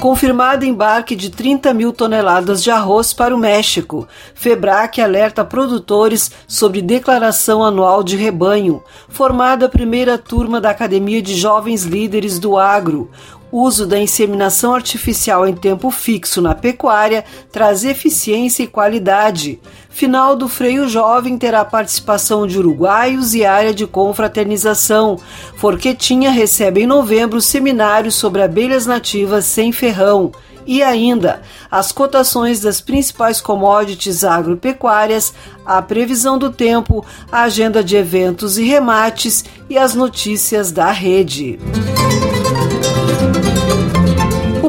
[0.00, 4.06] Confirmado embarque de 30 mil toneladas de arroz para o México.
[4.32, 8.80] Febrac alerta produtores sobre declaração anual de rebanho.
[9.08, 13.10] Formada a primeira turma da Academia de Jovens Líderes do Agro
[13.50, 19.60] uso da inseminação artificial em tempo fixo na pecuária traz eficiência e qualidade.
[19.88, 25.18] Final do freio jovem terá participação de uruguaios e área de confraternização.
[25.56, 30.30] Forquetinha recebe em novembro seminário sobre abelhas nativas sem ferrão.
[30.66, 35.32] E ainda, as cotações das principais commodities agropecuárias,
[35.64, 41.58] a previsão do tempo, a agenda de eventos e remates e as notícias da rede.
[42.44, 42.47] O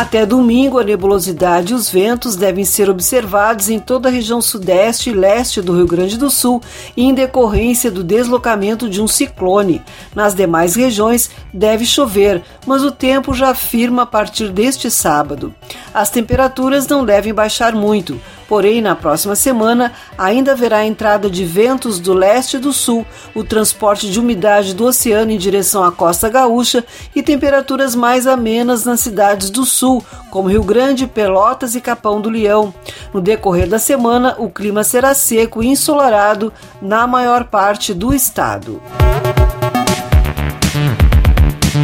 [0.00, 5.10] Até domingo, a nebulosidade e os ventos devem ser observados em toda a região sudeste
[5.10, 6.62] e leste do Rio Grande do Sul,
[6.96, 9.82] em decorrência do deslocamento de um ciclone.
[10.14, 15.54] Nas demais regiões, deve chover, mas o tempo já firma a partir deste sábado.
[15.92, 18.18] As temperaturas não devem baixar muito.
[18.50, 23.44] Porém, na próxima semana ainda haverá entrada de ventos do leste e do sul, o
[23.44, 26.84] transporte de umidade do oceano em direção à costa gaúcha
[27.14, 32.28] e temperaturas mais amenas nas cidades do sul, como Rio Grande, Pelotas e Capão do
[32.28, 32.74] Leão.
[33.14, 36.52] No decorrer da semana, o clima será seco e ensolarado
[36.82, 38.82] na maior parte do estado.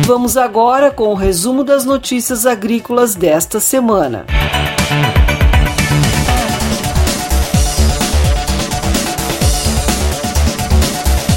[0.04, 4.26] Vamos agora com o resumo das notícias agrícolas desta semana.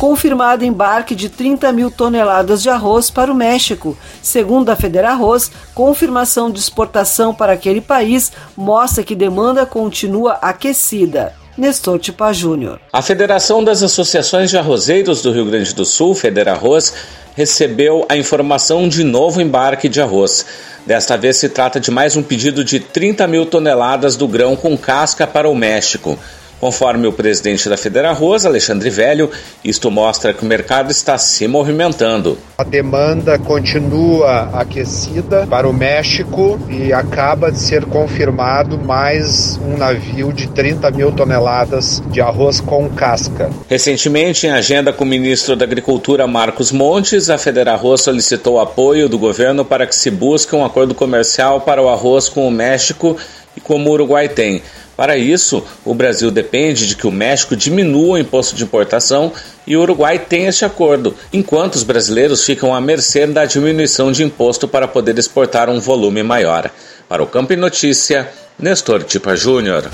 [0.09, 3.95] Confirmado embarque de 30 mil toneladas de arroz para o México.
[4.23, 11.35] Segundo a Federarroz, confirmação de exportação para aquele país mostra que demanda continua aquecida.
[11.55, 12.79] Nestor Tipa Júnior.
[12.91, 16.91] A Federação das Associações de Arrozeiros do Rio Grande do Sul, Federarroz,
[17.35, 20.43] recebeu a informação de novo embarque de arroz.
[20.87, 24.75] Desta vez se trata de mais um pedido de 30 mil toneladas do grão com
[24.75, 26.17] casca para o México.
[26.59, 29.31] Conforme o presidente da Federa Rosa, Alexandre Velho,
[29.63, 32.37] isto mostra que o mercado está se movimentando.
[32.57, 40.33] A demanda continua aquecida para o México e acaba de ser confirmado mais um navio
[40.33, 43.49] de 30 mil toneladas de arroz com casca.
[43.69, 49.07] Recentemente, em agenda com o ministro da Agricultura Marcos Montes, a Federa Rosa solicitou apoio
[49.07, 53.15] do governo para que se busque um acordo comercial para o arroz com o México
[53.55, 54.61] e como o Uruguai tem.
[54.99, 59.31] Para isso, o Brasil depende de que o México diminua o imposto de importação
[59.65, 64.25] e o Uruguai tenha este acordo, enquanto os brasileiros ficam à mercê da diminuição de
[64.25, 66.69] imposto para poder exportar um volume maior.
[67.07, 68.29] Para o Campo e Notícia,
[68.59, 69.89] Nestor Tipa Júnior.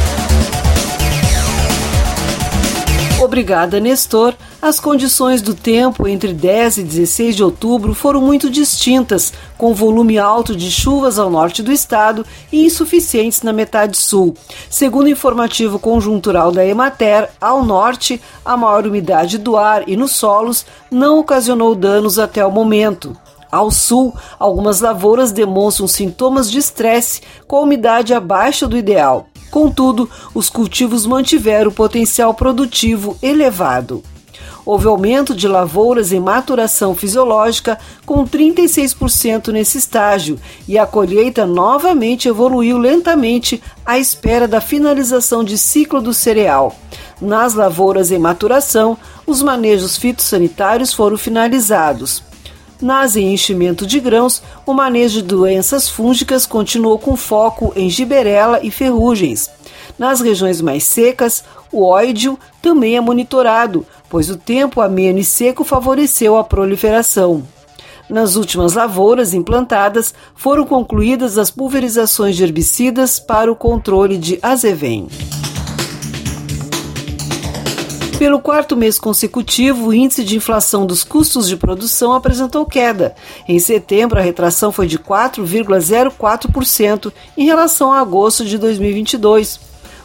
[3.36, 4.34] Obrigada, Nestor.
[4.62, 10.18] As condições do tempo entre 10 e 16 de outubro foram muito distintas, com volume
[10.18, 14.38] alto de chuvas ao norte do estado e insuficientes na metade sul.
[14.70, 20.14] Segundo o informativo conjuntural da Emater, ao norte, a maior umidade do ar e nos
[20.14, 23.18] solos não ocasionou danos até o momento.
[23.52, 29.28] Ao sul, algumas lavouras demonstram sintomas de estresse com a umidade abaixo do ideal.
[29.56, 34.04] Contudo, os cultivos mantiveram o potencial produtivo elevado.
[34.66, 40.38] Houve aumento de lavouras em maturação fisiológica, com 36% nesse estágio,
[40.68, 46.76] e a colheita novamente evoluiu lentamente à espera da finalização de ciclo do cereal.
[47.22, 52.22] Nas lavouras em maturação, os manejos fitossanitários foram finalizados.
[52.82, 58.70] Nas enchimento de grãos, o manejo de doenças fúngicas continuou com foco em giberela e
[58.70, 59.50] ferrugens.
[59.98, 65.64] Nas regiões mais secas, o óidio também é monitorado, pois o tempo ameno e seco
[65.64, 67.44] favoreceu a proliferação.
[68.10, 75.08] Nas últimas lavouras implantadas, foram concluídas as pulverizações de herbicidas para o controle de azevém.
[78.18, 83.14] Pelo quarto mês consecutivo, o índice de inflação dos custos de produção apresentou queda.
[83.46, 89.60] Em setembro, a retração foi de 4,04% em relação a agosto de 2022.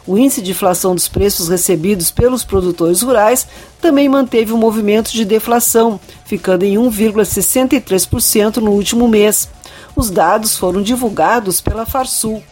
[0.05, 3.47] O índice de inflação dos preços recebidos pelos produtores rurais
[3.79, 9.47] também manteve o um movimento de deflação, ficando em 1,63% no último mês.
[9.95, 12.43] Os dados foram divulgados pela Farsul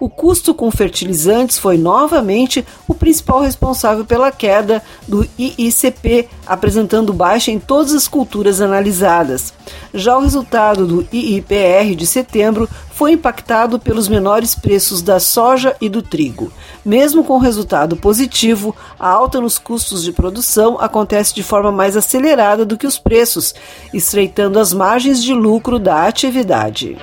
[0.00, 7.50] o custo com fertilizantes foi novamente o principal responsável pela queda do IICP, apresentando baixa
[7.50, 9.52] em todas as culturas analisadas.
[9.92, 15.88] Já o resultado do IIPR de setembro foi impactado pelos menores preços da soja e
[15.88, 16.52] do trigo.
[16.84, 22.64] Mesmo com resultado positivo, a alta nos custos de produção acontece de forma mais acelerada
[22.64, 23.54] do que os preços,
[23.92, 26.96] estreitando as margens de lucro da atividade.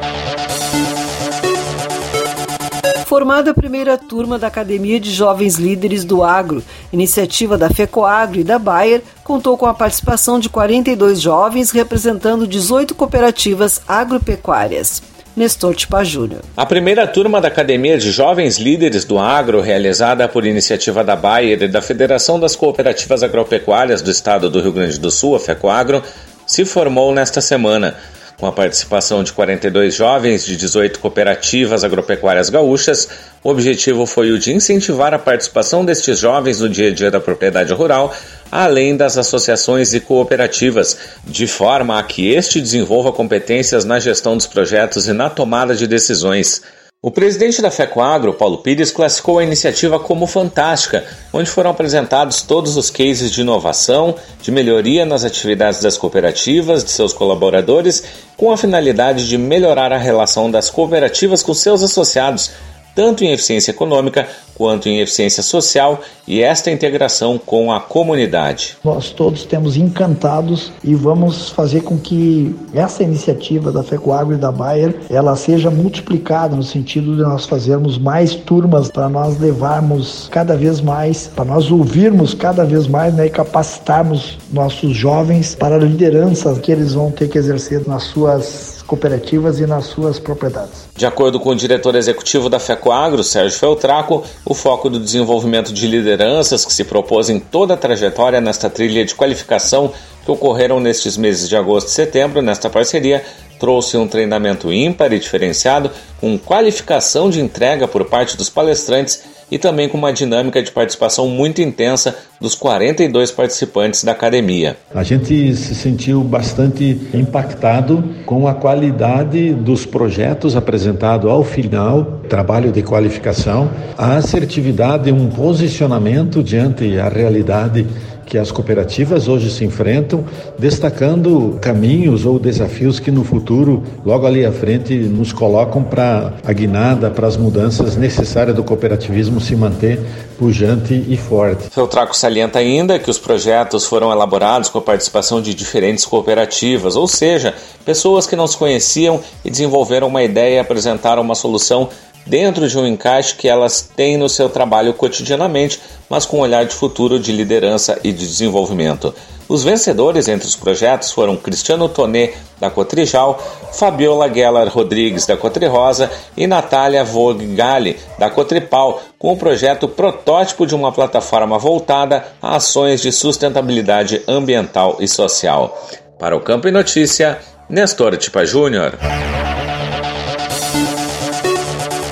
[3.11, 6.63] Formada a primeira turma da Academia de Jovens Líderes do Agro,
[6.93, 12.95] iniciativa da FECOAGro e da Bayer, contou com a participação de 42 jovens representando 18
[12.95, 15.03] cooperativas agropecuárias.
[15.35, 16.39] Nestor Tipa Júnior.
[16.55, 21.63] A primeira turma da Academia de Jovens Líderes do Agro, realizada por iniciativa da Bayer
[21.63, 26.01] e da Federação das Cooperativas Agropecuárias do Estado do Rio Grande do Sul, a FECOAGro,
[26.47, 27.97] se formou nesta semana
[28.41, 33.07] com a participação de 42 jovens de 18 cooperativas agropecuárias gaúchas,
[33.43, 37.19] o objetivo foi o de incentivar a participação destes jovens no dia a dia da
[37.19, 38.11] propriedade rural,
[38.51, 44.47] além das associações e cooperativas, de forma a que este desenvolva competências na gestão dos
[44.47, 46.63] projetos e na tomada de decisões.
[47.03, 51.03] O presidente da FECOAGRO, Paulo Pires, classificou a iniciativa como fantástica,
[51.33, 56.91] onde foram apresentados todos os cases de inovação, de melhoria nas atividades das cooperativas, de
[56.91, 58.03] seus colaboradores,
[58.37, 62.51] com a finalidade de melhorar a relação das cooperativas com seus associados,
[62.95, 64.27] tanto em eficiência econômica
[64.61, 68.77] quanto em eficiência social e esta integração com a comunidade.
[68.83, 74.51] Nós todos temos encantados e vamos fazer com que essa iniciativa da FECOAGro e da
[74.51, 80.55] Bayer ela seja multiplicada no sentido de nós fazermos mais turmas para nós levarmos cada
[80.55, 85.79] vez mais, para nós ouvirmos cada vez mais né, e capacitarmos nossos jovens para a
[85.79, 90.89] liderança que eles vão ter que exercer nas suas cooperativas e nas suas propriedades.
[90.97, 95.87] De acordo com o diretor executivo da FECOAGRO, Sérgio Feltraco, o foco do desenvolvimento de
[95.87, 99.93] lideranças que se propôs em toda a trajetória nesta trilha de qualificação
[100.25, 103.23] que ocorreram nestes meses de agosto e setembro nesta parceria
[103.61, 109.59] trouxe um treinamento ímpar e diferenciado com qualificação de entrega por parte dos palestrantes e
[109.59, 114.77] também com uma dinâmica de participação muito intensa dos 42 participantes da academia.
[114.95, 122.71] A gente se sentiu bastante impactado com a qualidade dos projetos apresentados ao final, trabalho
[122.71, 127.85] de qualificação, a assertividade, um posicionamento diante a realidade
[128.31, 130.23] que as cooperativas hoje se enfrentam,
[130.57, 136.53] destacando caminhos ou desafios que no futuro, logo ali à frente, nos colocam para a
[136.53, 139.99] guinada, para as mudanças necessárias do cooperativismo se manter
[140.41, 141.69] pujante e forte.
[141.69, 147.07] Feltraco salienta ainda que os projetos foram elaborados com a participação de diferentes cooperativas, ou
[147.07, 147.53] seja,
[147.85, 151.89] pessoas que não se conheciam e desenvolveram uma ideia e apresentaram uma solução
[152.25, 155.79] dentro de um encaixe que elas têm no seu trabalho cotidianamente,
[156.09, 159.13] mas com um olhar de futuro de liderança e de desenvolvimento.
[159.51, 163.37] Os vencedores entre os projetos foram Cristiano Tonê, da Cotrijal,
[163.73, 170.73] Fabiola Gellar Rodrigues, da Cotrirosa e Natália Vogali, da Cotripal, com o projeto protótipo de
[170.73, 175.77] uma plataforma voltada a ações de sustentabilidade ambiental e social.
[176.17, 177.37] Para o Campo e Notícia,
[177.69, 178.97] Nestor Tipa Júnior.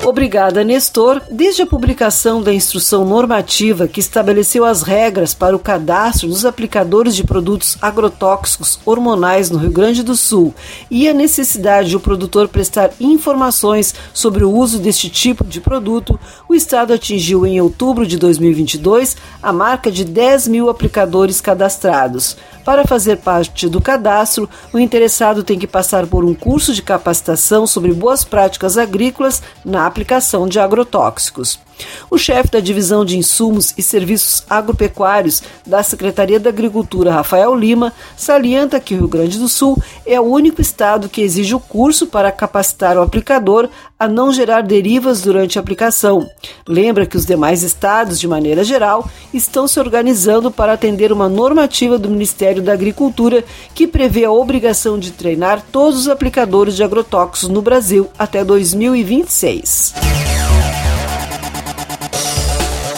[0.10, 1.22] Obrigada, Nestor.
[1.30, 7.16] Desde a publicação da instrução normativa que estabeleceu as regras para o cadastro dos aplicadores
[7.16, 10.52] de produtos agrotóxicos hormonais no Rio Grande do Sul
[10.90, 16.20] e a necessidade de o produtor prestar informações sobre o uso deste tipo de produto,
[16.50, 22.36] o Estado atingiu em outubro de 2022 a marca de 10 mil aplicadores cadastrados.
[22.66, 27.66] Para fazer parte do cadastro, o interessado tem que passar por um curso de capacitação
[27.66, 29.99] sobre boas práticas agrícolas na aplicação
[30.48, 31.60] de agrotóxicos.
[32.10, 37.94] O chefe da Divisão de Insumos e Serviços Agropecuários da Secretaria da Agricultura, Rafael Lima,
[38.18, 42.08] salienta que o Rio Grande do Sul é o único estado que exige o curso
[42.08, 43.70] para capacitar o aplicador
[44.00, 46.30] a não gerar derivas durante a aplicação.
[46.68, 52.00] Lembra que os demais estados, de maneira geral, estão se organizando para atender uma normativa
[52.00, 53.44] do Ministério da Agricultura
[53.76, 59.94] que prevê a obrigação de treinar todos os aplicadores de agrotóxicos no Brasil até 2026.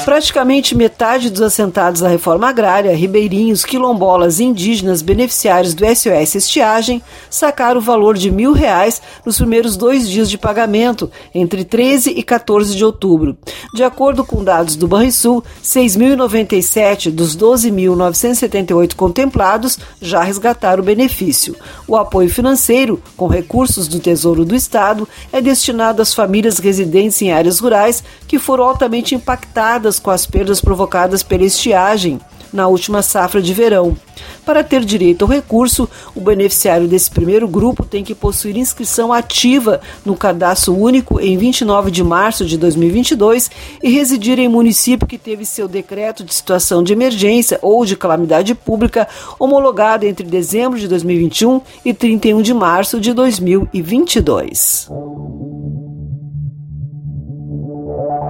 [0.06, 7.04] Praticamente metade dos assentados da reforma agrária, ribeirinhos, quilombolas e indígenas beneficiários do SOS Estiagem,
[7.30, 12.24] sacaram o valor de mil reais nos primeiros dois dias de pagamento, entre 13 e
[12.24, 13.38] 14 de outubro.
[13.76, 21.56] De acordo com dados do Banrisul, 6.097 dos 12.978 contemplados já resgataram o benefício.
[21.88, 27.32] O apoio financeiro, com recursos do Tesouro do Estado, é destinado às famílias residentes em
[27.32, 32.20] áreas rurais que foram altamente impactadas com as perdas provocadas pela estiagem
[32.52, 33.96] na última safra de verão.
[34.46, 39.80] Para ter direito ao recurso, o beneficiário desse primeiro grupo tem que possuir inscrição ativa
[40.06, 43.50] no cadastro único em 29 de março de 2022
[43.82, 48.54] e residir em município que teve seu decreto de situação de emergência ou de calamidade
[48.54, 49.08] pública
[49.40, 54.90] homologado entre dezembro de 2021 e 31 de março de 2022.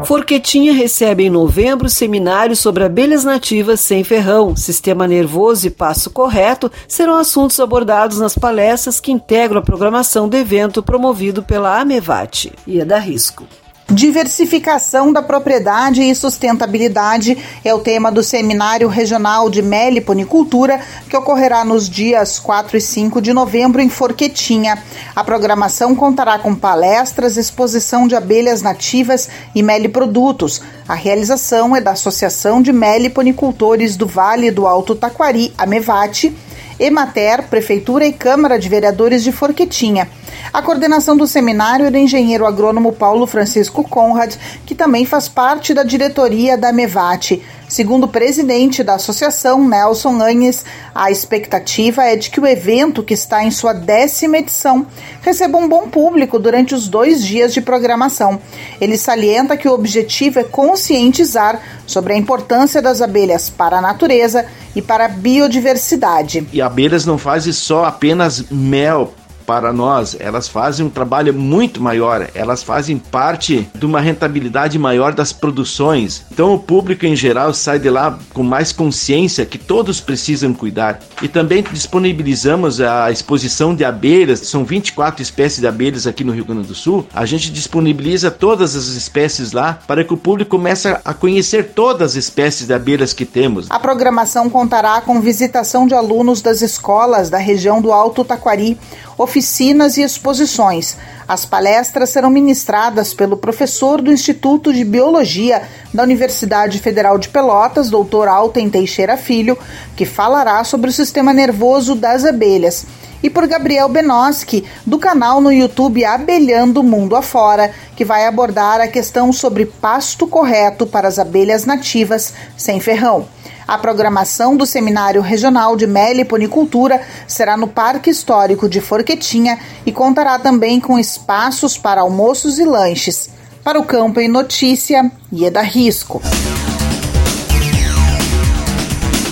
[0.05, 6.71] Forquetinha recebe em novembro seminário sobre abelhas nativas sem ferrão, sistema nervoso e passo correto
[6.87, 12.51] serão assuntos abordados nas palestras que integram a programação do evento promovido pela Amevate.
[12.65, 13.45] Ia dar risco.
[13.89, 21.65] Diversificação da propriedade e sustentabilidade é o tema do Seminário Regional de Meliponicultura, que ocorrerá
[21.65, 24.81] nos dias 4 e 5 de novembro em Forquetinha.
[25.13, 30.61] A programação contará com palestras, exposição de abelhas nativas e meliprodutos.
[30.87, 36.33] A realização é da Associação de Meliponicultores do Vale do Alto Taquari, a MEVAT,
[36.79, 40.07] Emater, Prefeitura e Câmara de Vereadores de Forquetinha.
[40.53, 44.35] A coordenação do seminário é do engenheiro agrônomo Paulo Francisco Conrad,
[44.65, 47.41] que também faz parte da diretoria da MEVAT.
[47.71, 53.13] Segundo o presidente da associação, Nelson Anhes, a expectativa é de que o evento, que
[53.13, 54.85] está em sua décima edição,
[55.21, 58.41] receba um bom público durante os dois dias de programação.
[58.81, 64.45] Ele salienta que o objetivo é conscientizar sobre a importância das abelhas para a natureza
[64.75, 66.45] e para a biodiversidade.
[66.51, 69.13] E abelhas não fazem só apenas mel
[69.51, 75.13] para nós, elas fazem um trabalho muito maior, elas fazem parte de uma rentabilidade maior
[75.13, 76.23] das produções.
[76.31, 81.01] Então o público em geral sai de lá com mais consciência que todos precisam cuidar.
[81.21, 86.45] E também disponibilizamos a exposição de abelhas, são 24 espécies de abelhas aqui no Rio
[86.45, 87.05] Grande do Sul.
[87.13, 92.11] A gente disponibiliza todas as espécies lá para que o público comece a conhecer todas
[92.11, 93.69] as espécies de abelhas que temos.
[93.69, 98.79] A programação contará com visitação de alunos das escolas da região do Alto Taquari
[99.21, 100.97] oficinas e exposições.
[101.27, 105.61] As palestras serão ministradas pelo professor do Instituto de Biologia
[105.93, 108.27] da Universidade Federal de Pelotas, Dr.
[108.27, 109.57] Alten Teixeira Filho,
[109.95, 112.85] que falará sobre o sistema nervoso das abelhas
[113.23, 118.87] e por Gabriel Benoski, do canal no YouTube Abelhando Mundo Afora, que vai abordar a
[118.87, 123.27] questão sobre pasto correto para as abelhas nativas sem ferrão.
[123.67, 130.37] A programação do Seminário Regional de Meliponicultura será no Parque Histórico de Forquetinha e contará
[130.39, 133.29] também com espaços para almoços e lanches.
[133.63, 136.21] Para o Campo em Notícia, Ieda Risco.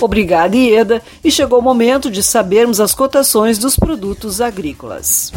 [0.00, 5.30] Obrigada, Ieda, e chegou o momento de sabermos as cotações dos produtos agrícolas.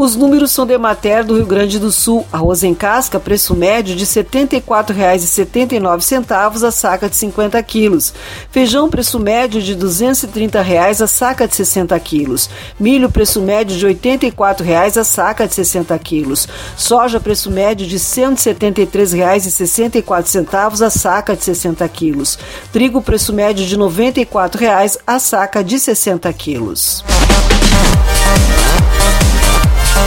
[0.00, 2.26] Os números são de Emater do Rio Grande do Sul.
[2.32, 8.14] Arroz em casca, preço médio de R$ 74,79 a saca de 50 quilos.
[8.50, 12.48] Feijão, preço médio de 230 reais a saca de 60 quilos.
[12.80, 16.48] Milho, preço médio de 84 reais a saca de 60 quilos.
[16.78, 22.38] Soja, preço médio de R$ 173,64 a saca de 60 quilos.
[22.72, 27.04] Trigo, preço médio de 94 reais a saca de 60 quilos.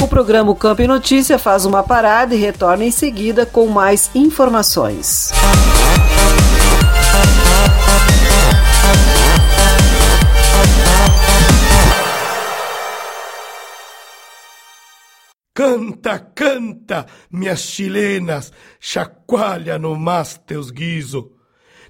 [0.04, 5.32] O programa Campo e Notícia faz uma parada e retorna em seguida com mais informações.
[15.54, 21.32] Canta, canta, minhas chilenas, chacoalha no mas teus guiso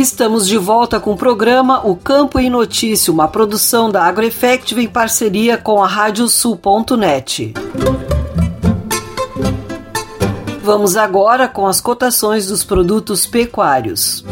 [0.00, 4.86] Estamos de volta com o programa O Campo em Notícia, uma produção da AgroEffective em
[4.86, 7.52] parceria com a Radiosul.net.
[10.62, 14.24] Vamos agora com as cotações dos produtos pecuários.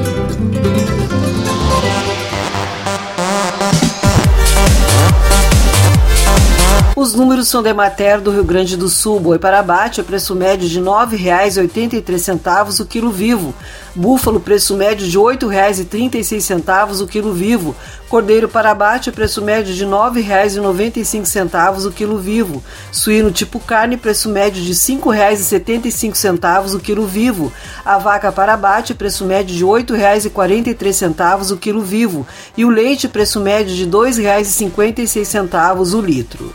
[6.95, 9.21] Os números são de Mater do Rio Grande do Sul.
[9.21, 13.55] Boi para abate, preço médio de R$ 9,83 o quilo vivo.
[13.97, 17.75] Búfalo, preço médio de R$ 8,36 o quilo vivo.
[18.11, 22.63] Cordeiro para abate, preço médio de R$ 9,95 o quilo vivo.
[22.93, 27.51] Suíno tipo carne, preço médio de R$ 5,75 o quilo vivo.
[27.87, 32.27] A vaca para abate, preço médio de R$ 8,43 o quilo vivo.
[32.55, 36.53] E o leite, preço médio de R$ 2,56 o litro.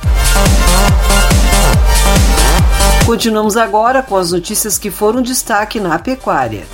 [3.04, 6.67] Continuamos agora com as notícias que foram destaque na pecuária.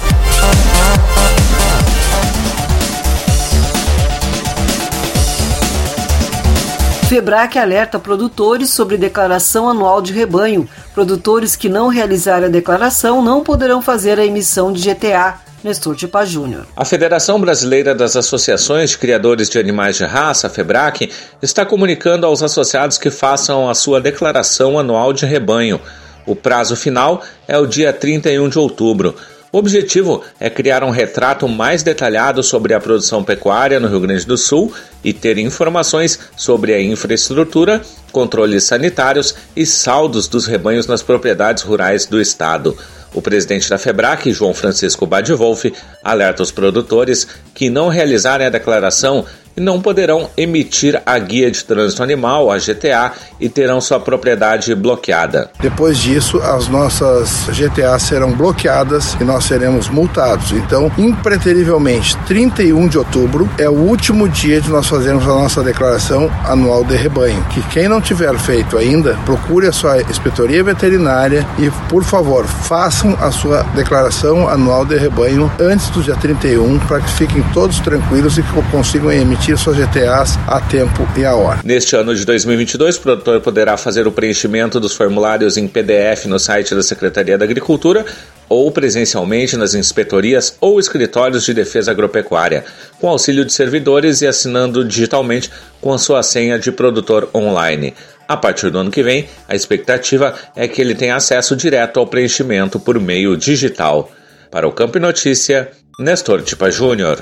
[7.07, 10.67] Febrac alerta produtores sobre declaração anual de rebanho.
[10.93, 15.35] Produtores que não realizarem a declaração não poderão fazer a emissão de GTA.
[15.63, 16.67] Nestor Tipa Júnior.
[16.75, 21.09] A Federação Brasileira das Associações de Criadores de Animais de Raça, FEBRAC,
[21.41, 25.79] está comunicando aos associados que façam a sua declaração anual de rebanho.
[26.25, 29.15] O prazo final é o dia 31 de outubro.
[29.57, 34.23] O objetivo é criar um retrato mais detalhado sobre a produção pecuária no Rio Grande
[34.23, 34.71] do Sul
[35.03, 42.05] e ter informações sobre a infraestrutura, controles sanitários e saldos dos rebanhos nas propriedades rurais
[42.05, 42.77] do estado.
[43.15, 45.65] O presidente da FEBRAC, João Francisco Badwolf,
[46.03, 49.25] alerta os produtores que não realizarem a declaração
[49.57, 54.73] e não poderão emitir a Guia de Trânsito Animal, a GTA, e terão sua propriedade
[54.75, 55.49] bloqueada.
[55.59, 60.51] Depois disso, as nossas GTA serão bloqueadas e nós seremos multados.
[60.51, 66.31] Então, impreterivelmente, 31 de outubro é o último dia de nós fazermos a nossa declaração
[66.45, 67.43] anual de rebanho.
[67.45, 73.17] Que quem não tiver feito ainda, procure a sua inspetoria veterinária e, por favor, façam
[73.19, 78.37] a sua declaração anual de rebanho antes do dia 31 para que fiquem todos tranquilos
[78.37, 81.61] e que consigam emitir suas GTAs a tempo e a hora.
[81.63, 86.39] Neste ano de 2022, o produtor poderá fazer o preenchimento dos formulários em PDF no
[86.39, 88.05] site da Secretaria da Agricultura
[88.49, 92.65] ou presencialmente nas inspetorias ou escritórios de defesa agropecuária,
[92.99, 97.93] com auxílio de servidores e assinando digitalmente com a sua senha de produtor online.
[98.27, 102.07] A partir do ano que vem, a expectativa é que ele tenha acesso direto ao
[102.07, 104.11] preenchimento por meio digital.
[104.51, 107.19] Para o Campo Notícia, Nestor Tipa Júnior.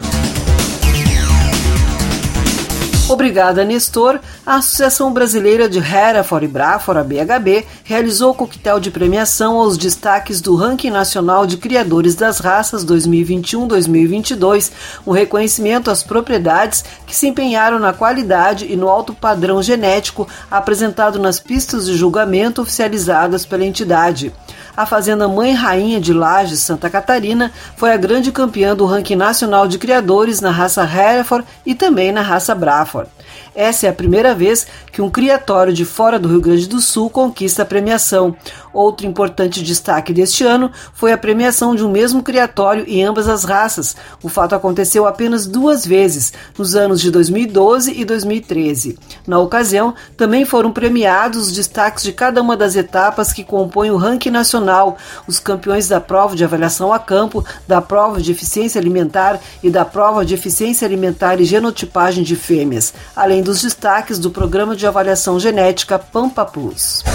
[3.07, 4.19] Obrigada, Nestor.
[4.43, 9.77] A Associação Brasileira de Hereford e Braford, a BHB, realizou o coquetel de premiação aos
[9.77, 14.71] destaques do Ranking Nacional de Criadores das Raças 2021-2022,
[15.05, 21.19] um reconhecimento às propriedades que se empenharam na qualidade e no alto padrão genético apresentado
[21.19, 24.33] nas pistas de julgamento oficializadas pela entidade
[24.75, 29.67] a Fazenda Mãe Rainha de Lages, Santa Catarina, foi a grande campeã do ranking nacional
[29.67, 33.09] de criadores na raça Hereford e também na raça Braford.
[33.55, 37.09] Essa é a primeira vez que um criatório de fora do Rio Grande do Sul
[37.09, 38.35] conquista a premiação.
[38.75, 43.45] Outro importante destaque deste ano foi a premiação de um mesmo criatório em ambas as
[43.45, 43.95] raças.
[44.21, 48.99] O fato aconteceu apenas duas vezes, nos anos de 2012 e 2013.
[49.25, 53.95] Na ocasião, também foram premiados os destaques de cada uma das etapas que compõem o
[53.95, 59.39] ranking nacional, os campeões da prova de avaliação a campo, da prova de eficiência alimentar
[59.63, 64.75] e da prova de eficiência alimentar e genotipagem de fêmeas, além dos destaques do programa
[64.75, 67.05] de avaliação genética Pampa Plus.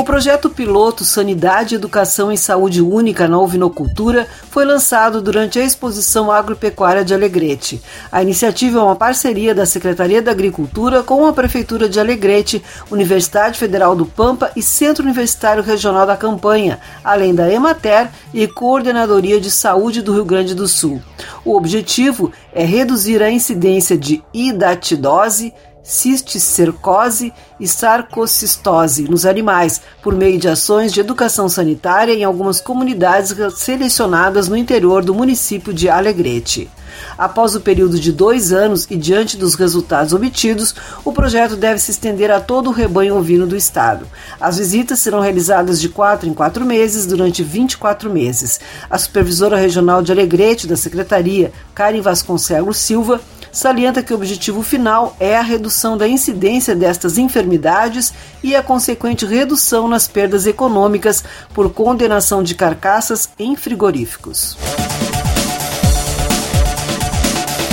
[0.00, 6.32] O projeto piloto Sanidade, Educação e Saúde Única na Ovinocultura foi lançado durante a exposição
[6.32, 7.82] agropecuária de Alegrete.
[8.10, 13.58] A iniciativa é uma parceria da Secretaria da Agricultura com a Prefeitura de Alegrete, Universidade
[13.58, 19.50] Federal do Pampa e Centro Universitário Regional da Campanha, além da Emater e Coordenadoria de
[19.50, 21.02] Saúde do Rio Grande do Sul.
[21.44, 30.38] O objetivo é reduzir a incidência de idatidose, cisticercose e sarcocistose nos animais, por meio
[30.38, 36.70] de ações de educação sanitária em algumas comunidades selecionadas no interior do município de Alegrete.
[37.16, 41.90] Após o período de dois anos e diante dos resultados obtidos, o projeto deve se
[41.90, 44.06] estender a todo o rebanho ovino do estado.
[44.40, 48.60] As visitas serão realizadas de quatro em quatro meses durante 24 meses.
[48.88, 53.20] A supervisora regional de Alegrete da Secretaria, Karen Vasconcelos Silva,
[53.52, 59.26] salienta que o objetivo final é a redução da incidência destas enfermidades e a consequente
[59.26, 64.56] redução nas perdas econômicas por condenação de carcaças em frigoríficos.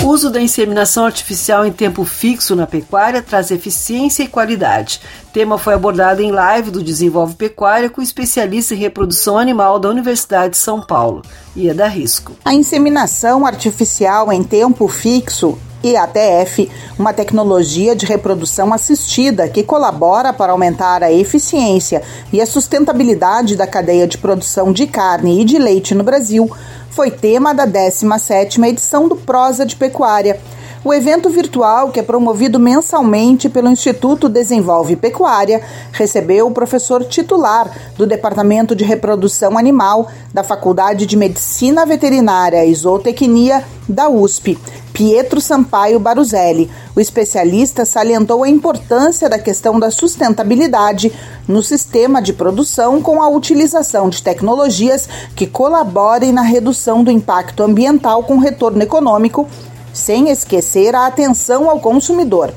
[0.02, 5.00] O uso da inseminação artificial em tempo fixo na pecuária traz eficiência e qualidade.
[5.28, 9.90] O tema foi abordado em live do Desenvolve Pecuária com especialista em reprodução animal da
[9.90, 11.22] Universidade de São Paulo,
[11.54, 12.32] Ieda Risco.
[12.42, 20.52] A inseminação artificial em tempo fixo IATF, uma tecnologia de reprodução assistida que colabora para
[20.52, 25.94] aumentar a eficiência e a sustentabilidade da cadeia de produção de carne e de leite
[25.94, 26.50] no Brasil,
[26.90, 30.40] foi tema da 17ª edição do Prosa de Pecuária.
[30.84, 35.60] O evento virtual, que é promovido mensalmente pelo Instituto Desenvolve Pecuária,
[35.92, 42.74] recebeu o professor titular do Departamento de Reprodução Animal da Faculdade de Medicina Veterinária e
[42.74, 44.56] Zootecnia da USP,
[44.98, 46.68] Pietro Sampaio Baruzelli.
[46.96, 51.12] O especialista salientou a importância da questão da sustentabilidade
[51.46, 57.62] no sistema de produção com a utilização de tecnologias que colaborem na redução do impacto
[57.62, 59.48] ambiental com retorno econômico,
[59.92, 62.52] sem esquecer a atenção ao consumidor.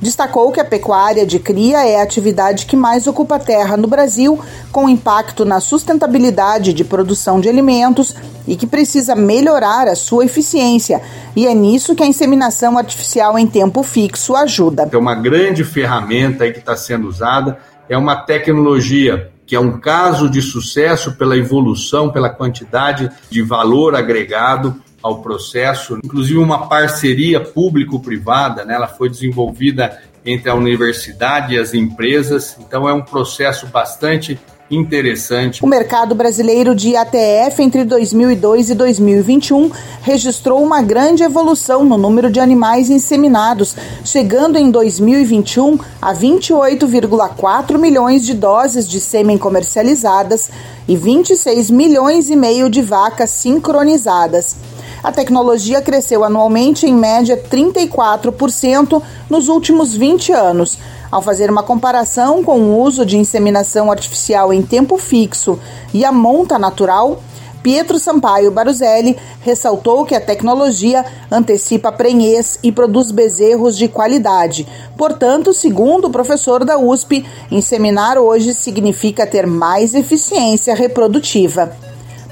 [0.00, 4.38] Destacou que a pecuária de cria é a atividade que mais ocupa terra no Brasil,
[4.70, 8.14] com impacto na sustentabilidade de produção de alimentos
[8.46, 11.00] e que precisa melhorar a sua eficiência.
[11.34, 14.88] E é nisso que a inseminação artificial em tempo fixo ajuda.
[14.92, 20.28] É uma grande ferramenta que está sendo usada, é uma tecnologia que é um caso
[20.28, 24.74] de sucesso pela evolução, pela quantidade de valor agregado
[25.06, 28.74] ao processo, inclusive uma parceria público-privada, né?
[28.74, 34.38] ela foi desenvolvida entre a universidade e as empresas, então é um processo bastante
[34.68, 35.64] interessante.
[35.64, 39.70] O mercado brasileiro de ATF entre 2002 e 2021
[40.02, 48.26] registrou uma grande evolução no número de animais inseminados, chegando em 2021 a 28,4 milhões
[48.26, 50.50] de doses de sêmen comercializadas
[50.88, 54.56] e 26 milhões e meio de vacas sincronizadas.
[55.02, 60.78] A tecnologia cresceu anualmente em média 34% nos últimos 20 anos.
[61.10, 65.58] Ao fazer uma comparação com o uso de inseminação artificial em tempo fixo
[65.94, 67.20] e a monta natural,
[67.62, 74.66] Pietro Sampaio Baruzelli ressaltou que a tecnologia antecipa prenhez e produz bezerros de qualidade.
[74.96, 81.76] Portanto, segundo o professor da USP, inseminar hoje significa ter mais eficiência reprodutiva.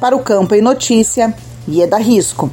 [0.00, 1.34] Para o Campo e Notícia,
[1.68, 2.50] Ieda Risco.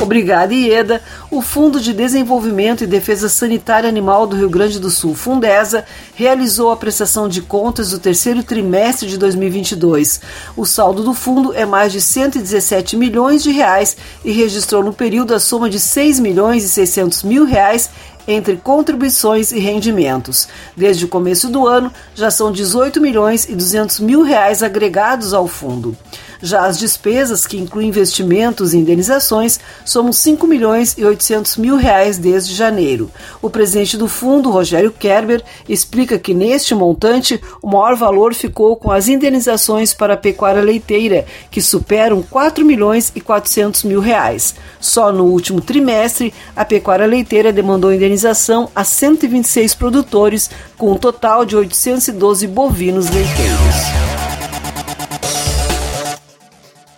[0.00, 1.02] Obrigada, Ieda.
[1.30, 6.70] O Fundo de Desenvolvimento e Defesa Sanitária Animal do Rio Grande do Sul, Fundesa, realizou
[6.70, 10.20] a prestação de contas do terceiro trimestre de 2022.
[10.56, 15.34] O saldo do fundo é mais de 117 milhões de reais e registrou no período
[15.34, 17.90] a soma de 6 milhões e 600 mil reais
[18.26, 20.48] entre contribuições e rendimentos.
[20.76, 25.46] Desde o começo do ano, já são 18 milhões e 200 mil reais agregados ao
[25.46, 25.96] fundo.
[26.40, 32.18] Já as despesas, que incluem investimentos e indenizações, somam 5 milhões e 800 mil reais
[32.18, 33.10] desde janeiro.
[33.40, 38.90] O presidente do fundo, Rogério Kerber, explica que neste montante o maior valor ficou com
[38.90, 44.54] as indenizações para a pecuária leiteira, que superam 4 milhões e 400 mil reais.
[44.78, 51.44] Só no último trimestre, a pecuária leiteira demandou indenização a 126 produtores, com um total
[51.44, 54.25] de 812 bovinos leiteiros.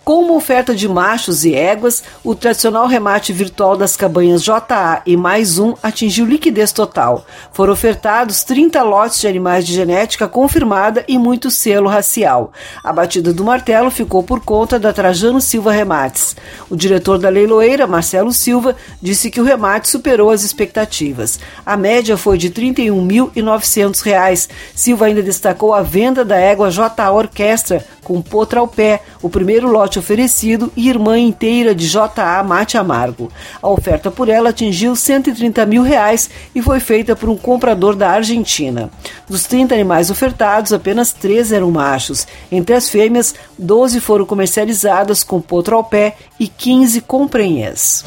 [0.09, 5.15] Com uma oferta de machos e éguas, o tradicional remate virtual das cabanhas JA e
[5.15, 7.23] mais um atingiu liquidez total.
[7.53, 12.51] Foram ofertados 30 lotes de animais de genética confirmada e muito selo racial.
[12.83, 16.35] A batida do martelo ficou por conta da Trajano Silva Remates.
[16.71, 21.39] O diretor da leiloeira, Marcelo Silva, disse que o remate superou as expectativas.
[21.63, 24.49] A média foi de R$ 31.900.
[24.73, 29.69] Silva ainda destacou a venda da égua JA Orquestra com potra ao pé, o primeiro
[29.69, 33.31] lote oferecido e irmã inteira de JA Mate Amargo.
[33.61, 38.09] A oferta por ela atingiu 130 mil reais e foi feita por um comprador da
[38.09, 38.89] Argentina.
[39.27, 42.25] Dos 30 animais ofertados, apenas 3 eram machos.
[42.51, 48.03] Entre as fêmeas, 12 foram comercializadas com potro ao pé e 15 com prenhez.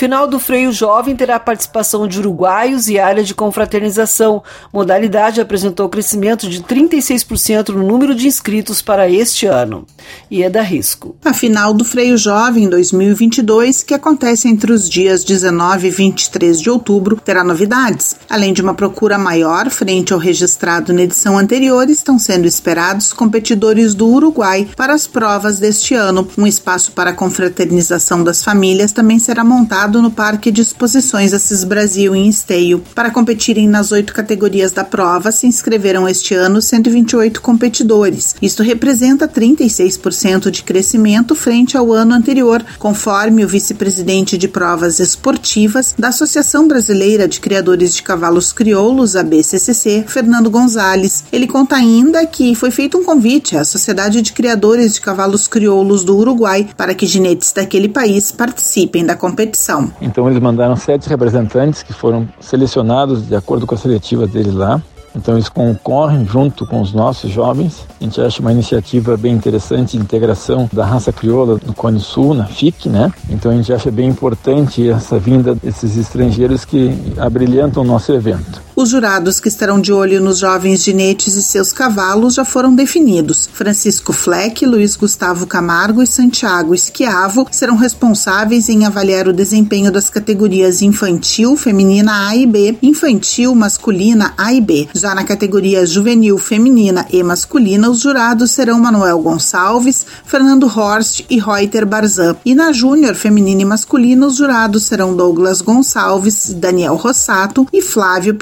[0.00, 4.42] Final do freio jovem terá participação de uruguaios e área de confraternização.
[4.72, 9.86] Modalidade apresentou crescimento de 36% no número de inscritos para este ano.
[10.30, 11.14] E é da risco.
[11.22, 16.70] A final do freio jovem 2022, que acontece entre os dias 19 e 23 de
[16.70, 18.16] outubro, terá novidades.
[18.30, 23.92] Além de uma procura maior frente ao registrado na edição anterior, estão sendo esperados competidores
[23.92, 26.26] do Uruguai para as provas deste ano.
[26.38, 31.64] Um espaço para a confraternização das famílias também será montado no Parque de Exposições Assis
[31.64, 32.82] Brasil, em Esteio.
[32.94, 38.36] Para competirem nas oito categorias da prova, se inscreveram este ano 128 competidores.
[38.40, 45.94] Isto representa 36% de crescimento frente ao ano anterior, conforme o vice-presidente de provas esportivas
[45.98, 51.24] da Associação Brasileira de Criadores de Cavalos Crioulos, a BCCC, Fernando Gonzalez.
[51.32, 56.04] Ele conta ainda que foi feito um convite à Sociedade de Criadores de Cavalos Crioulos
[56.04, 59.79] do Uruguai para que ginetes daquele país participem da competição.
[60.00, 64.82] Então eles mandaram sete representantes que foram selecionados de acordo com a seletiva deles lá.
[65.14, 67.84] Então eles concorrem junto com os nossos jovens.
[68.00, 72.34] A gente acha uma iniciativa bem interessante de integração da raça crioula no Cone Sul,
[72.34, 73.12] na FIC, né?
[73.28, 78.62] Então a gente acha bem importante essa vinda desses estrangeiros que abrilhantam o nosso evento.
[78.80, 83.46] Os jurados que estarão de olho nos jovens ginetes e seus cavalos já foram definidos.
[83.52, 90.08] Francisco Fleck, Luiz Gustavo Camargo e Santiago Esquiavo serão responsáveis em avaliar o desempenho das
[90.08, 94.88] categorias infantil, feminina A e B, infantil, masculina A e B.
[94.94, 101.38] Já na categoria juvenil, feminina e masculina, os jurados serão Manuel Gonçalves, Fernando Horst e
[101.38, 102.34] Reuter Barzan.
[102.46, 108.36] E na júnior, feminina e masculina, os jurados serão Douglas Gonçalves, Daniel Rossato e Flávio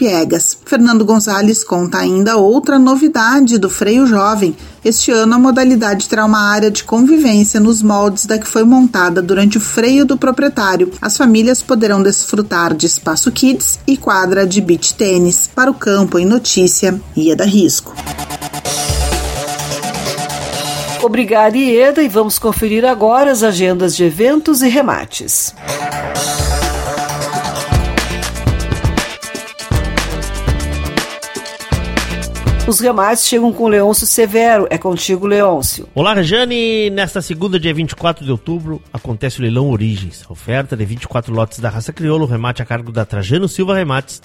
[0.64, 4.56] Fernando Gonzalez conta ainda outra novidade do freio jovem.
[4.84, 9.22] Este ano a modalidade terá uma área de convivência nos moldes da que foi montada
[9.22, 10.92] durante o freio do proprietário.
[11.00, 15.48] As famílias poderão desfrutar de espaço kids e quadra de beach tênis.
[15.54, 17.94] Para o campo em notícia, Ieda Risco.
[21.02, 25.54] Obrigada, Ieda, e vamos conferir agora as agendas de eventos e remates.
[32.68, 34.66] Os remates chegam com Leôncio Severo.
[34.68, 35.88] É contigo, Leôncio.
[35.94, 36.90] Olá, Rejane.
[36.90, 40.22] Nesta segunda, dia 24 de outubro, acontece o leilão Origens.
[40.28, 44.20] Oferta de 24 lotes da raça crioula, remate a cargo da Trajano Silva Remates,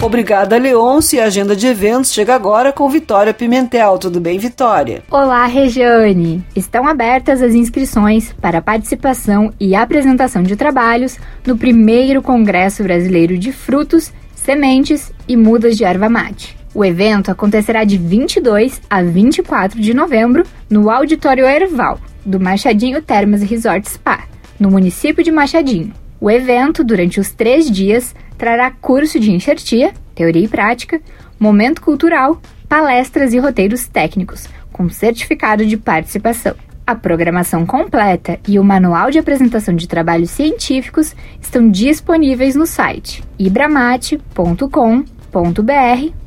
[0.00, 1.18] Obrigada, Leonce.
[1.18, 3.98] A agenda de eventos chega agora com Vitória Pimentel.
[3.98, 5.02] Tudo bem, Vitória?
[5.10, 6.44] Olá, Regiane.
[6.54, 13.52] Estão abertas as inscrições para participação e apresentação de trabalhos no primeiro Congresso Brasileiro de
[13.52, 16.55] Frutos, Sementes e Mudas de Erva Mate.
[16.76, 23.40] O evento acontecerá de 22 a 24 de novembro no Auditório Erval, do Machadinho Termas
[23.40, 24.24] Resort Spa,
[24.60, 25.94] no município de Machadinho.
[26.20, 31.00] O evento, durante os três dias, trará curso de enxertia, teoria e prática,
[31.40, 36.54] momento cultural, palestras e roteiros técnicos, com certificado de participação.
[36.86, 43.24] A programação completa e o manual de apresentação de trabalhos científicos estão disponíveis no site
[43.38, 45.15] ibramate.com.br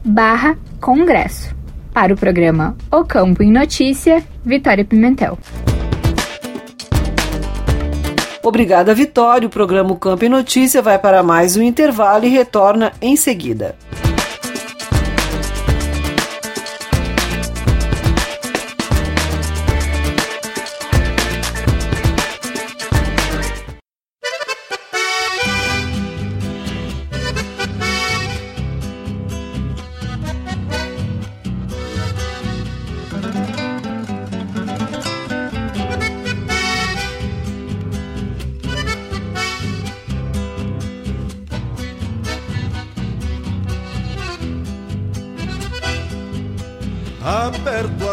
[0.03, 1.55] barra congresso.
[1.93, 5.37] Para o programa O Campo em Notícia, Vitória Pimentel.
[8.43, 9.47] Obrigada, Vitória.
[9.47, 13.75] O programa Campo em Notícia vai para mais um intervalo e retorna em seguida.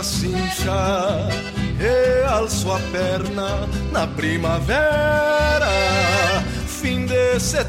[0.06, 1.28] Cincha
[1.80, 5.66] e alço a perna na primavera,
[6.66, 7.66] fim de setembro,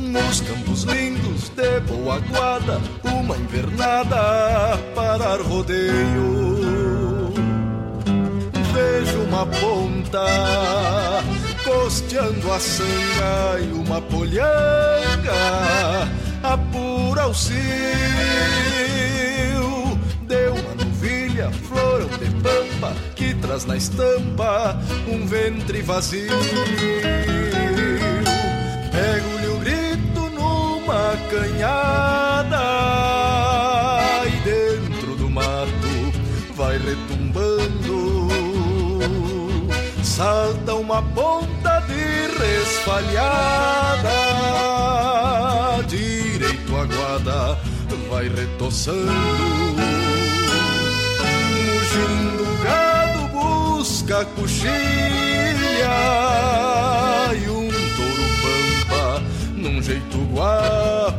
[0.00, 7.34] nos campos lindos de boa guarda, uma invernada para rodeio.
[8.72, 10.24] Vejo uma ponta
[11.64, 14.48] costeando a sanga e uma polhanga
[16.44, 18.97] apura o cio
[21.48, 26.32] novilha, florão de pampa que traz na estampa um ventre vazio.
[28.92, 32.60] Pego-lhe o grito numa canhada
[34.26, 36.12] e dentro do mato
[36.54, 38.28] vai retumbando.
[40.02, 43.68] Salta uma ponta de resfalhada
[46.78, 47.58] aguada
[48.08, 50.07] vai retoçando.
[51.98, 54.70] Mugindo o gado busca coxilha
[57.34, 59.22] e um touro pampa
[59.56, 61.18] num jeito guapo.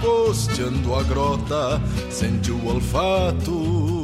[0.00, 4.03] costeando a grota, sente o olfato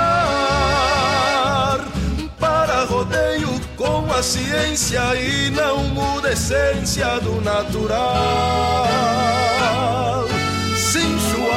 [4.21, 8.85] a ciência e não muda a essência do natural.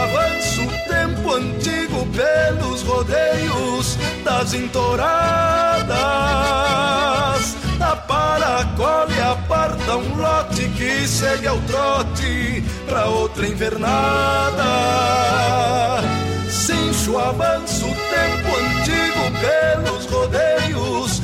[0.03, 5.95] Avanço o tempo antigo pelos rodeios das entoradas.
[7.81, 14.65] A para, colhe, aparta um lote que segue ao trote pra outra invernada.
[17.17, 21.24] Avanço o tempo antigo pelos rodeios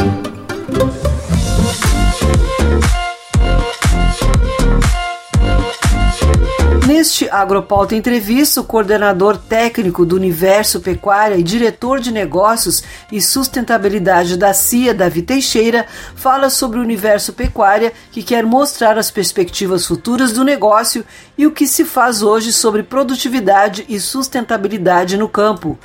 [7.01, 14.37] Neste Agropauta Entrevista, o coordenador técnico do Universo Pecuária e diretor de negócios e sustentabilidade
[14.37, 20.31] da CIA, Davi Teixeira, fala sobre o Universo Pecuária, que quer mostrar as perspectivas futuras
[20.31, 21.03] do negócio
[21.35, 25.79] e o que se faz hoje sobre produtividade e sustentabilidade no campo.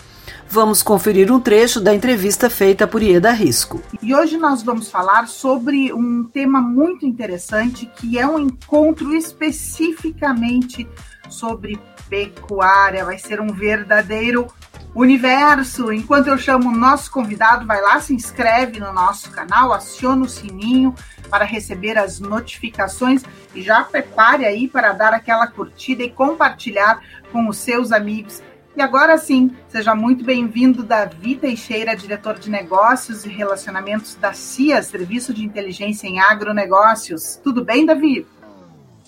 [0.49, 3.82] Vamos conferir um trecho da entrevista feita por Ieda Risco.
[4.01, 10.88] E hoje nós vamos falar sobre um tema muito interessante, que é um encontro especificamente
[11.28, 11.78] sobre
[12.09, 13.05] pecuária.
[13.05, 14.47] Vai ser um verdadeiro
[14.94, 15.92] universo.
[15.92, 20.28] Enquanto eu chamo o nosso convidado, vai lá, se inscreve no nosso canal, aciona o
[20.28, 20.94] sininho
[21.28, 23.22] para receber as notificações
[23.55, 28.40] e já prepare aí para dar aquela curtida e compartilhar com os seus amigos.
[28.77, 34.83] E agora sim, seja muito bem-vindo, Davi Teixeira, diretor de negócios e relacionamentos da CIA,
[34.83, 37.41] Serviço de Inteligência em Agronegócios.
[37.43, 38.27] Tudo bem, Davi?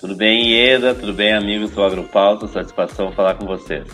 [0.00, 0.94] Tudo bem, Ieda?
[0.94, 2.48] Tudo bem, amigos do Agropauta?
[2.48, 3.86] Satisfação falar com vocês.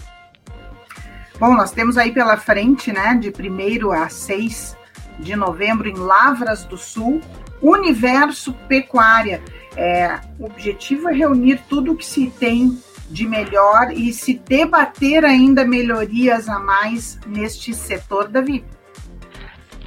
[1.40, 4.76] Bom, nós temos aí pela frente, né, de 1 a 6
[5.18, 7.20] de novembro, em Lavras do Sul,
[7.60, 9.42] Universo Pecuária.
[9.76, 12.78] É, o objetivo é reunir tudo o que se tem
[13.14, 18.64] de melhor e se debater ainda melhorias a mais neste setor, Davi.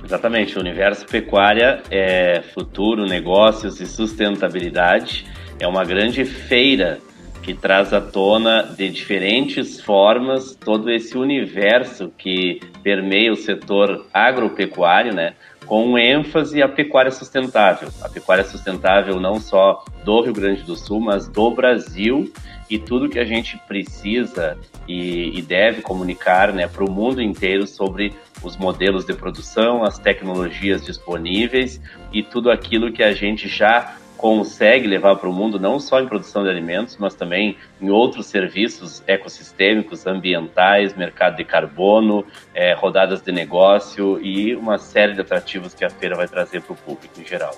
[0.01, 5.25] Exatamente, o universo pecuária é futuro, negócios e sustentabilidade.
[5.59, 6.99] É uma grande feira
[7.43, 15.13] que traz à tona de diferentes formas todo esse universo que permeia o setor agropecuário,
[15.13, 15.33] né?
[15.67, 17.89] Com ênfase à pecuária sustentável.
[18.01, 22.31] A pecuária sustentável não só do Rio Grande do Sul, mas do Brasil
[22.69, 24.57] e tudo que a gente precisa
[24.87, 28.13] e, e deve comunicar né, para o mundo inteiro sobre
[28.43, 34.87] os modelos de produção, as tecnologias disponíveis e tudo aquilo que a gente já consegue
[34.87, 39.03] levar para o mundo, não só em produção de alimentos, mas também em outros serviços
[39.07, 45.85] ecossistêmicos, ambientais, mercado de carbono, é, rodadas de negócio e uma série de atrativos que
[45.85, 47.55] a feira vai trazer para o público em geral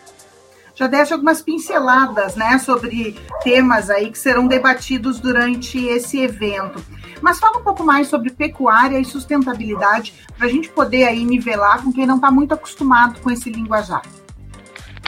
[0.80, 6.82] já deixa algumas pinceladas, né, sobre temas aí que serão debatidos durante esse evento.
[7.22, 11.84] Mas fala um pouco mais sobre pecuária e sustentabilidade para a gente poder aí nivelar
[11.84, 14.03] com quem não está muito acostumado com esse linguajar.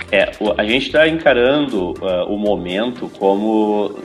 [0.10, 4.00] É, a gente está encarando uh, o momento como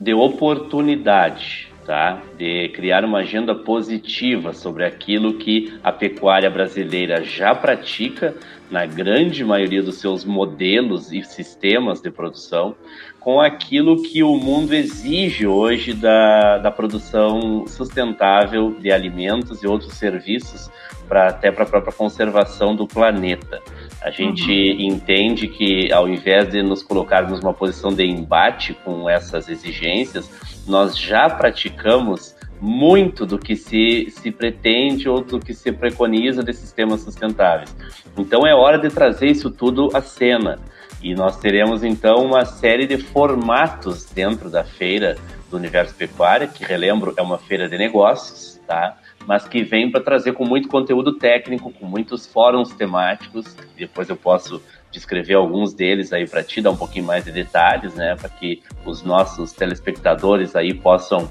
[0.00, 2.20] de oportunidade, tá?
[2.36, 8.34] De criar uma agenda positiva sobre aquilo que a pecuária brasileira já pratica
[8.70, 12.74] na grande maioria dos seus modelos e sistemas de produção,
[13.20, 19.92] com aquilo que o mundo exige hoje da, da produção sustentável de alimentos e outros
[19.92, 20.70] serviços
[21.06, 23.60] para até para a própria conservação do planeta.
[24.04, 24.80] A gente uhum.
[24.80, 30.28] entende que, ao invés de nos colocarmos numa posição de embate com essas exigências,
[30.66, 36.52] nós já praticamos muito do que se, se pretende ou do que se preconiza de
[36.52, 37.74] sistemas sustentáveis.
[38.16, 40.58] Então é hora de trazer isso tudo à cena.
[41.02, 45.16] E nós teremos então uma série de formatos dentro da feira
[45.50, 48.96] do Universo Pecuária, que relembro é uma feira de negócios, tá?
[49.26, 53.56] Mas que vem para trazer com muito conteúdo técnico, com muitos fóruns temáticos.
[53.76, 57.94] Depois eu posso descrever alguns deles aí para ti, dar um pouquinho mais de detalhes,
[57.94, 58.14] né?
[58.16, 61.24] Para que os nossos telespectadores aí possam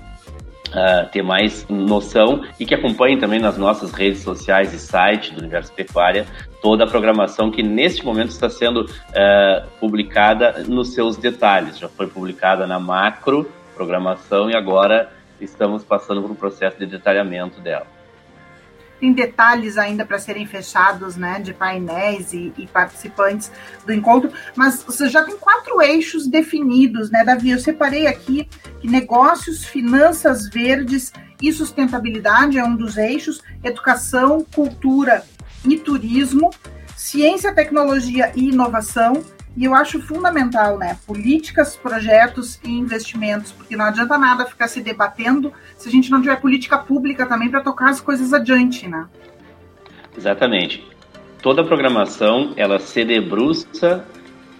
[0.71, 5.39] uh, ter mais noção e que acompanhem também nas nossas redes sociais e site do
[5.39, 6.25] Universo Pecuária
[6.61, 11.77] toda a programação que neste momento está sendo uh, publicada nos seus detalhes.
[11.77, 15.11] Já foi publicada na macro programação e agora
[15.41, 17.87] estamos passando por um processo de detalhamento dela
[19.01, 23.51] tem detalhes ainda para serem fechados, né, de painéis e, e, participantes
[23.83, 27.49] do encontro, mas você já tem quatro eixos definidos, né, Davi?
[27.49, 28.47] Eu separei aqui
[28.79, 31.11] que negócios, finanças verdes
[31.41, 35.23] e sustentabilidade é um dos eixos, educação, cultura
[35.65, 36.51] e turismo,
[36.95, 39.23] ciência, tecnologia e inovação,
[39.55, 40.97] e eu acho fundamental, né?
[41.05, 46.21] Políticas, projetos e investimentos, porque não adianta nada ficar se debatendo se a gente não
[46.21, 49.07] tiver política pública também para tocar as coisas adiante, né?
[50.17, 50.85] Exatamente.
[51.41, 54.05] Toda a programação ela se debruça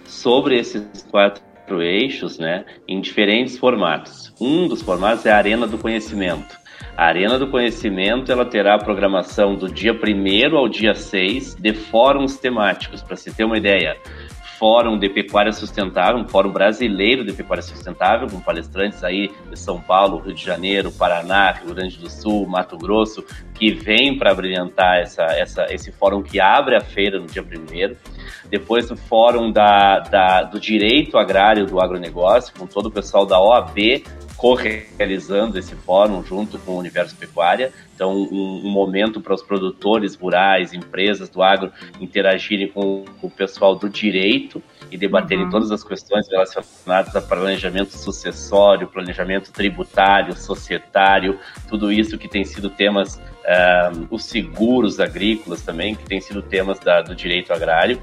[0.04, 1.42] sobre esses quatro
[1.80, 4.34] eixos, né, em diferentes formatos.
[4.40, 6.60] Um dos formatos é a Arena do Conhecimento.
[6.96, 11.72] A Arena do Conhecimento ela terá a programação do dia 1 ao dia 6 de
[11.72, 13.02] fóruns temáticos.
[13.02, 13.96] Para se ter uma ideia,
[14.62, 19.80] Fórum de Pecuária Sustentável, um fórum brasileiro de pecuária sustentável, com palestrantes aí de São
[19.80, 25.00] Paulo, Rio de Janeiro, Paraná, Rio Grande do Sul, Mato Grosso, que vêm para brilhantar
[25.00, 27.96] essa, essa, esse fórum que abre a feira no dia primeiro.
[28.50, 33.40] Depois o fórum da, da, do direito agrário do agronegócio, com todo o pessoal da
[33.40, 34.02] OAB
[34.42, 37.72] co-realizando esse fórum junto com o Universo Pecuária.
[37.94, 41.70] Então, um, um momento para os produtores rurais, empresas do agro
[42.00, 44.60] interagirem com, com o pessoal do direito
[44.90, 45.50] e debaterem uhum.
[45.50, 52.68] todas as questões relacionadas a planejamento sucessório, planejamento tributário, societário, tudo isso que tem sido
[52.68, 58.02] temas, uh, os seguros agrícolas também, que tem sido temas da, do direito agrário.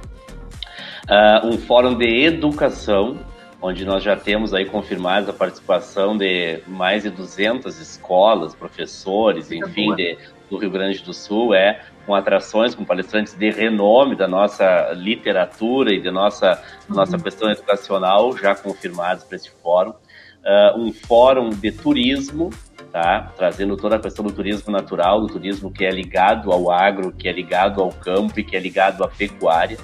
[1.08, 3.18] Uh, um fórum de educação,
[3.62, 9.94] onde nós já temos aí confirmados a participação de mais de 200 escolas, professores, enfim,
[9.96, 10.18] de,
[10.50, 15.94] do Rio Grande do Sul, é com atrações, com palestrantes de renome da nossa literatura
[15.94, 16.96] e da nossa, uhum.
[16.96, 19.92] nossa questão educacional já confirmados para esse fórum.
[19.92, 22.50] Uh, um fórum de turismo,
[22.92, 23.32] tá?
[23.38, 27.28] trazendo toda a questão do turismo natural, do turismo que é ligado ao agro, que
[27.28, 29.78] é ligado ao campo e que é ligado à pecuária.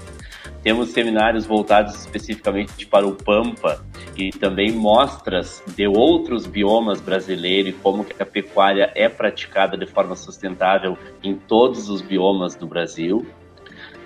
[0.66, 3.86] Temos seminários voltados especificamente para o Pampa
[4.18, 9.86] e também mostras de outros biomas brasileiros e como que a pecuária é praticada de
[9.86, 13.24] forma sustentável em todos os biomas do Brasil.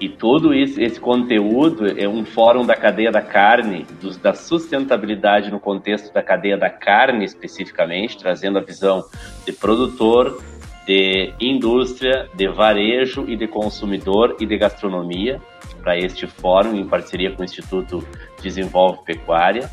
[0.01, 5.49] E todo esse, esse conteúdo é um fórum da cadeia da carne, do, da sustentabilidade
[5.49, 9.05] no contexto da cadeia da carne especificamente, trazendo a visão
[9.45, 10.43] de produtor,
[10.85, 15.39] de indústria, de varejo e de consumidor e de gastronomia
[15.79, 18.05] para este fórum, em parceria com o Instituto
[18.41, 19.69] Desenvolve Pecuária.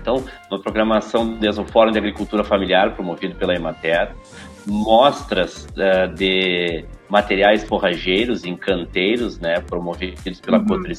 [0.00, 4.14] Então, uma programação desde o Fórum de Agricultura Familiar, promovido pela Emater,
[4.66, 10.92] mostras uh, de materiais forrageiros em canteiros, né, promovidos pela uhum.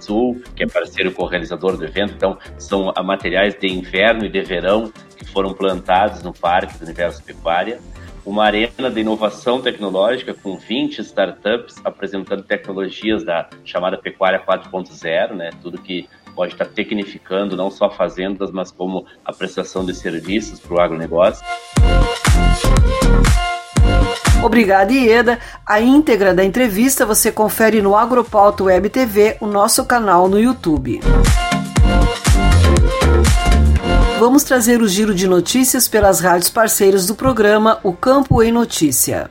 [0.00, 2.14] Sul, que é parceiro co-realizador do evento.
[2.14, 7.22] Então, são materiais de inverno e de verão que foram plantados no Parque do Universo
[7.24, 7.80] Pecuária
[8.26, 15.50] uma arena de inovação tecnológica com 20 startups apresentando tecnologias da chamada pecuária 4.0, né?
[15.62, 20.74] Tudo que pode estar tecnificando não só fazendas, mas como a prestação de serviços para
[20.74, 21.46] o agronegócio.
[24.42, 25.38] Obrigada, Ieda.
[25.64, 31.00] A íntegra da entrevista você confere no Agropauto Web TV, o nosso canal no YouTube.
[34.18, 39.30] Vamos trazer o giro de notícias pelas rádios parceiras do programa O Campo em Notícia.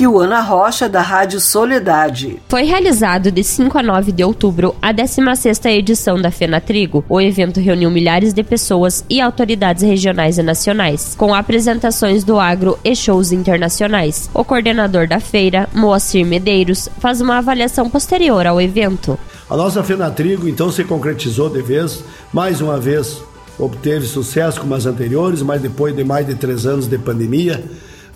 [0.00, 2.40] Kiwana Rocha, da Rádio Soledade.
[2.48, 7.04] Foi realizado de 5 a 9 de outubro a 16ª edição da Fena Trigo.
[7.06, 12.78] O evento reuniu milhares de pessoas e autoridades regionais e nacionais, com apresentações do agro
[12.82, 14.30] e shows internacionais.
[14.32, 19.18] O coordenador da feira, Moacir Medeiros, faz uma avaliação posterior ao evento.
[19.50, 23.22] A nossa Fena Trigo, então, se concretizou de vez, mais uma vez,
[23.58, 27.62] obteve sucesso como as anteriores, mas depois de mais de três anos de pandemia,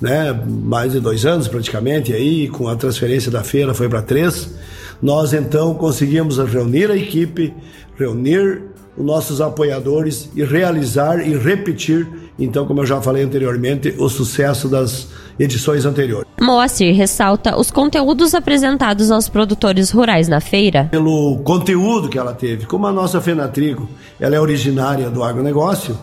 [0.01, 4.55] né, mais de dois anos praticamente, aí com a transferência da feira foi para três,
[5.03, 7.53] nós então conseguimos reunir a equipe,
[7.97, 8.63] reunir
[8.97, 12.07] os nossos apoiadores e realizar e repetir,
[12.39, 16.27] então, como eu já falei anteriormente, o sucesso das edições anteriores.
[16.41, 20.89] Moacir ressalta os conteúdos apresentados aos produtores rurais na feira.
[20.91, 23.89] Pelo conteúdo que ela teve, como a nossa Fenatrigo,
[24.21, 25.97] ela é originária do agronegócio,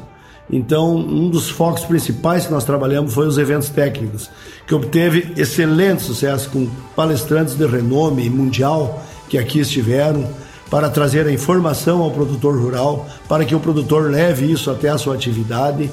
[0.52, 4.30] então um dos focos principais que nós trabalhamos foi os eventos técnicos,
[4.68, 10.28] que obteve excelente sucesso com palestrantes de renome mundial que aqui estiveram
[10.70, 14.98] para trazer a informação ao produtor rural, para que o produtor leve isso até a
[14.98, 15.92] sua atividade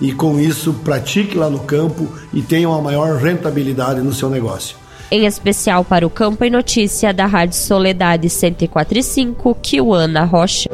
[0.00, 4.76] e com isso pratique lá no campo e tenha uma maior rentabilidade no seu negócio.
[5.10, 10.68] Em especial para o Campo e Notícia da Rádio Soledade 104.5, Kiwana Rocha.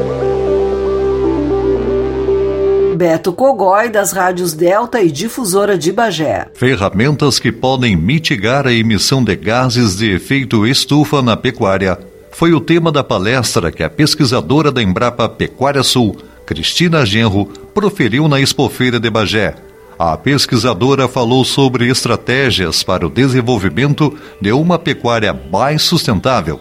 [2.94, 6.46] Beto Cogói, das rádios Delta e Difusora de Bagé.
[6.54, 11.98] Ferramentas que podem mitigar a emissão de gases de efeito estufa na pecuária
[12.30, 18.26] foi o tema da palestra que a pesquisadora da Embrapa Pecuária Sul, Cristina Genro, proferiu
[18.26, 19.54] na Expofeira de Bagé.
[19.96, 26.60] A pesquisadora falou sobre estratégias para o desenvolvimento de uma pecuária mais sustentável.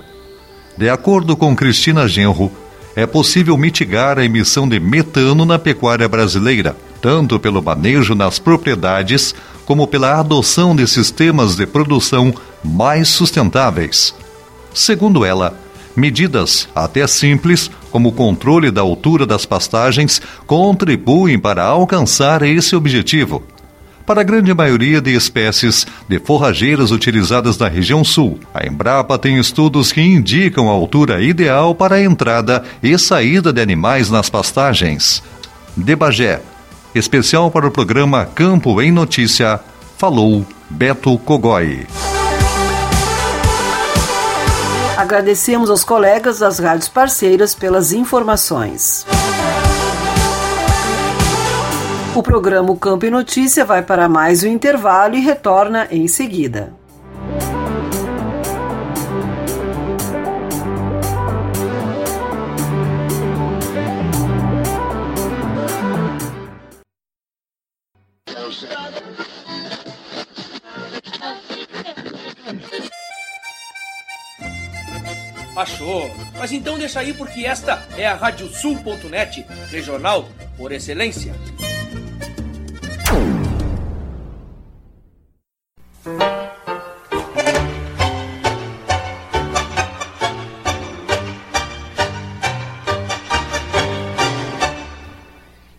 [0.77, 2.51] De acordo com Cristina Genro,
[2.95, 9.33] é possível mitigar a emissão de metano na pecuária brasileira, tanto pelo manejo nas propriedades
[9.65, 12.33] como pela adoção de sistemas de produção
[12.63, 14.13] mais sustentáveis.
[14.73, 15.57] Segundo ela,
[15.95, 23.43] medidas até simples, como o controle da altura das pastagens, contribuem para alcançar esse objetivo.
[24.05, 29.39] Para a grande maioria de espécies de forrageiras utilizadas na região sul, a Embrapa tem
[29.39, 35.23] estudos que indicam a altura ideal para a entrada e saída de animais nas pastagens.
[35.75, 36.41] De Bagé,
[36.93, 39.59] especial para o programa Campo em Notícia,
[39.97, 41.87] falou Beto Cogói.
[44.97, 49.05] Agradecemos aos colegas das rádios parceiras pelas informações.
[52.15, 56.71] O programa Campo e Notícia vai para mais um intervalo e retorna em seguida.
[75.55, 76.11] Achou?
[76.37, 81.33] Mas então deixa aí porque esta é a Radiosul.net, regional por excelência.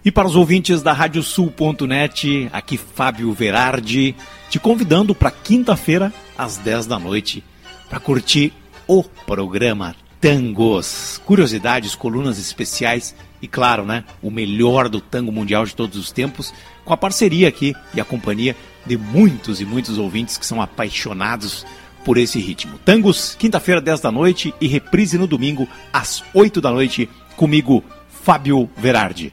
[0.05, 4.15] E para os ouvintes da Radiosul.net, aqui Fábio Verardi,
[4.51, 7.43] te convidando para quinta-feira, às 10 da noite,
[7.89, 8.53] para curtir
[8.87, 11.19] o programa Tangos.
[11.25, 16.53] Curiosidades, colunas especiais e, claro, né, o melhor do tango mundial de todos os tempos,
[16.85, 21.65] com a parceria aqui e a companhia de muitos e muitos ouvintes que são apaixonados
[22.05, 22.79] por esse ritmo.
[22.85, 27.83] Tangos, quinta-feira, 10 da noite e reprise no domingo, às 8 da noite, comigo,
[28.23, 29.33] Fábio Verardi.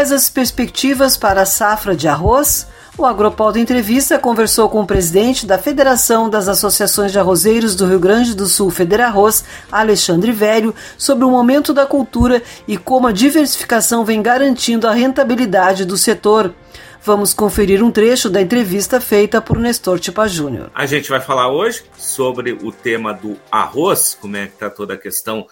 [0.00, 2.66] Quais as perspectivas para a safra de arroz?
[2.96, 8.00] O Agropauta Entrevista conversou com o presidente da Federação das Associações de Arrozeiros do Rio
[8.00, 14.02] Grande do Sul, Federarroz, Alexandre Velho, sobre o momento da cultura e como a diversificação
[14.02, 16.54] vem garantindo a rentabilidade do setor.
[17.02, 20.70] Vamos conferir um trecho da entrevista feita por Nestor Tipa Júnior.
[20.74, 24.94] A gente vai falar hoje sobre o tema do arroz, como é que está toda
[24.94, 25.46] a questão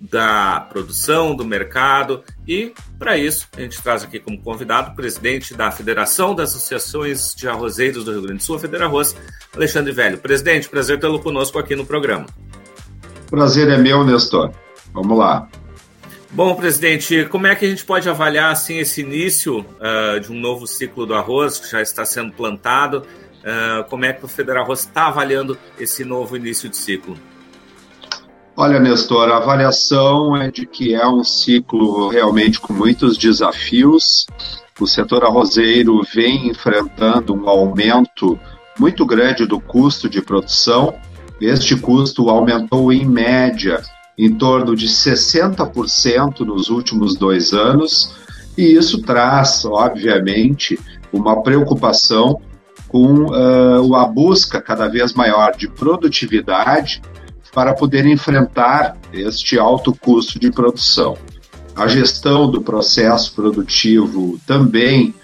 [0.00, 5.54] da produção, do mercado e para isso a gente traz aqui como convidado o presidente
[5.54, 9.16] da Federação das Associações de Arrozeiros do Rio Grande do Sul, Federarroz,
[9.54, 10.18] Alexandre Velho.
[10.18, 12.26] Presidente, prazer tê-lo conosco aqui no programa.
[13.30, 14.52] Prazer é meu, Nestor.
[14.92, 15.48] Vamos lá.
[16.30, 20.34] Bom, presidente, como é que a gente pode avaliar assim esse início uh, de um
[20.34, 23.06] novo ciclo do arroz que já está sendo plantado?
[23.44, 27.16] Uh, como é que o Federal Arroz está avaliando esse novo início de ciclo?
[28.56, 34.26] Olha, Nestor, a avaliação é de que é um ciclo realmente com muitos desafios.
[34.78, 38.38] O setor arrozeiro vem enfrentando um aumento
[38.78, 40.94] muito grande do custo de produção.
[41.40, 43.82] Este custo aumentou em média
[44.16, 48.14] em torno de 60% nos últimos dois anos,
[48.56, 50.78] e isso traz, obviamente,
[51.12, 52.40] uma preocupação
[52.86, 57.02] com uh, a busca cada vez maior de produtividade
[57.54, 61.16] para poder enfrentar este alto custo de produção.
[61.76, 65.14] A gestão do processo produtivo também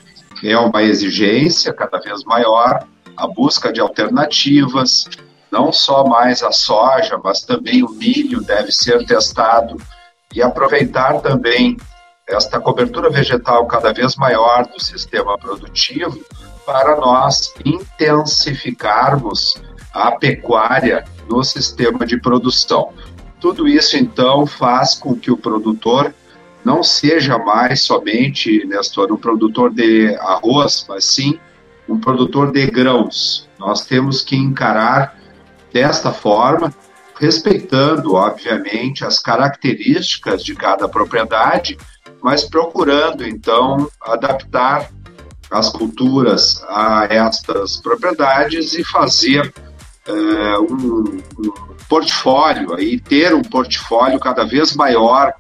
[0.42, 5.08] é uma exigência cada vez maior, a busca de alternativas,
[5.50, 9.76] não só mais a soja, mas também o milho deve ser testado
[10.34, 11.76] e aproveitar também
[12.26, 16.24] esta cobertura vegetal cada vez maior do sistema produtivo
[16.64, 19.60] para nós intensificarmos
[19.92, 22.92] a pecuária no sistema de produção.
[23.40, 26.12] Tudo isso então faz com que o produtor
[26.64, 31.38] não seja mais somente, Nestor, um produtor de arroz, mas sim
[31.88, 33.48] um produtor de grãos.
[33.58, 35.18] Nós temos que encarar
[35.72, 36.74] desta forma,
[37.18, 41.78] respeitando, obviamente, as características de cada propriedade,
[42.22, 44.90] mas procurando, então, adaptar
[45.50, 49.52] as culturas a estas propriedades e fazer
[50.10, 55.32] é, um, um, portfólio, aí, ter um portfólio cada vez maior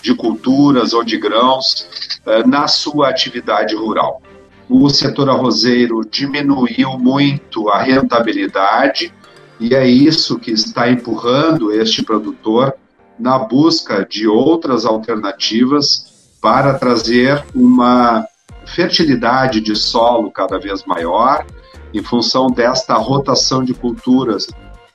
[0.00, 4.22] de culturas ou de grãos é, na sua atividade rural.
[4.68, 9.12] O setor arrozeiro diminuiu muito a rentabilidade,
[9.58, 12.74] e é isso que está empurrando este produtor
[13.18, 18.24] na busca de outras alternativas para trazer uma
[18.66, 21.44] fertilidade de solo cada vez maior
[21.92, 24.46] em função desta rotação de culturas.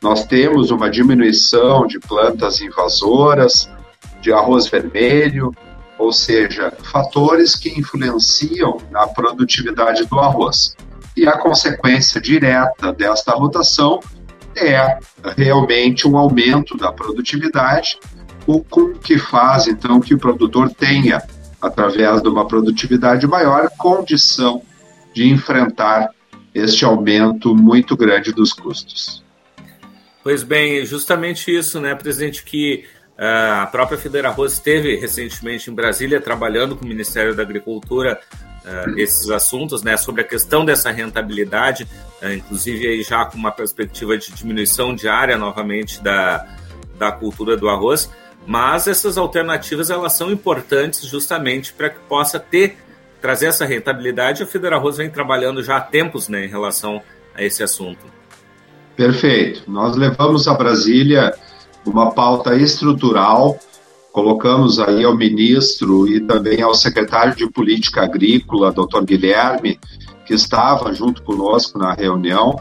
[0.02, 3.70] Nós temos uma diminuição de plantas invasoras,
[4.22, 5.54] de arroz vermelho,
[5.98, 10.76] ou seja, fatores que influenciam na produtividade do arroz.
[11.16, 14.00] E a consequência direta desta rotação
[14.56, 15.00] é
[15.38, 17.98] realmente um aumento da produtividade,
[18.46, 18.62] o
[19.02, 21.22] que faz então que o produtor tenha,
[21.62, 24.62] através de uma produtividade maior, condição
[25.14, 26.10] de enfrentar
[26.54, 29.24] este aumento muito grande dos custos.
[30.24, 32.86] Pois bem, justamente isso, né, presidente, que
[33.18, 38.22] uh, a própria Federa Arroz esteve recentemente em Brasília trabalhando com o Ministério da Agricultura
[38.64, 41.88] uh, esses assuntos, né, sobre a questão dessa rentabilidade,
[42.22, 46.48] uh, inclusive aí já com uma perspectiva de diminuição diária novamente da,
[46.98, 48.10] da cultura do arroz,
[48.48, 52.78] mas essas alternativas elas são importantes justamente para que possa ter
[53.24, 54.44] trazer essa rentabilidade.
[54.44, 57.02] A Federal Arroz vem trabalhando já há tempos, né, em relação
[57.34, 58.06] a esse assunto.
[58.96, 59.64] Perfeito.
[59.68, 61.34] Nós levamos a Brasília
[61.84, 63.58] uma pauta estrutural
[64.14, 69.80] Colocamos aí ao ministro e também ao secretário de Política Agrícola, doutor Guilherme,
[70.24, 72.56] que estava junto conosco na reunião,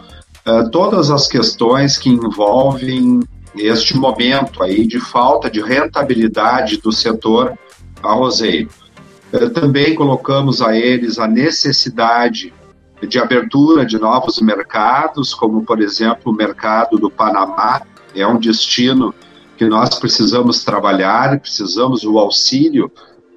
[0.46, 3.20] eh, todas as questões que envolvem
[3.54, 7.52] este momento aí de falta de rentabilidade do setor
[8.02, 8.70] arrozeiro.
[9.32, 12.52] Eh, também colocamos a eles a necessidade
[13.06, 17.82] de abertura de novos mercados, como por exemplo o mercado do Panamá,
[18.14, 19.14] é um destino
[19.56, 22.90] que nós precisamos trabalhar, precisamos do auxílio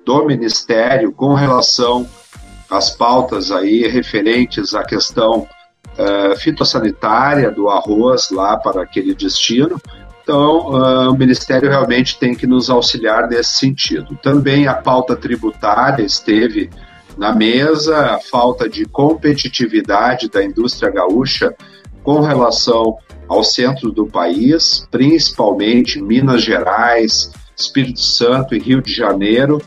[0.06, 2.08] do Ministério com relação
[2.70, 5.48] às pautas aí referentes à questão
[5.98, 9.82] uh, fitossanitária do arroz lá para aquele destino.
[10.26, 14.17] Então, uh, o Ministério realmente tem que nos auxiliar nesse sentido.
[14.23, 16.71] Também a pauta tributária esteve
[17.15, 21.55] na mesa, a falta de competitividade da indústria gaúcha
[22.01, 22.97] com relação
[23.28, 29.61] ao centro do país, principalmente Minas Gerais, Espírito Santo e Rio de Janeiro,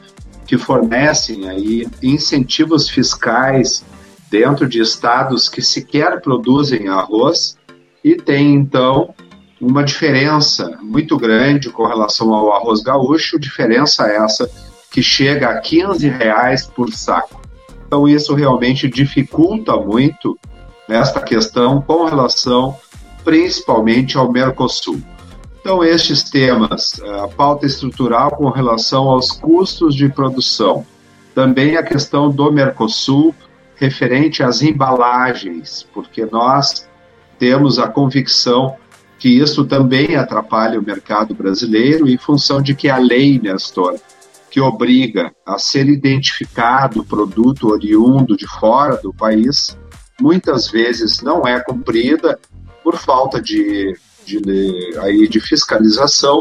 [0.45, 3.85] que fornecem aí incentivos fiscais
[4.29, 7.57] dentro de estados que sequer produzem arroz
[8.03, 9.15] e tem então
[9.61, 14.51] uma diferença muito grande com relação ao arroz gaúcho, diferença essa
[14.91, 17.41] que chega a 15 reais por saco.
[17.87, 20.39] Então isso realmente dificulta muito
[20.89, 22.77] esta questão com relação
[23.25, 25.03] principalmente ao Mercosul.
[25.61, 30.87] Então, estes temas, a pauta estrutural com relação aos custos de produção,
[31.35, 33.35] também a questão do Mercosul
[33.75, 36.89] referente às embalagens, porque nós
[37.39, 38.77] temos a convicção
[39.19, 43.99] que isso também atrapalha o mercado brasileiro em função de que a lei, Nestor,
[44.51, 49.77] que obriga a ser identificado o produto oriundo de fora do país,
[50.21, 52.39] muitas vezes não é cumprida
[52.83, 53.95] por falta de,
[54.25, 56.41] de, de, aí de fiscalização.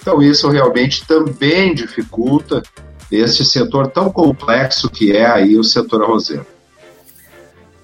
[0.00, 2.62] Então, isso realmente também dificulta
[3.10, 6.46] esse setor tão complexo que é aí o setor arrozeiro.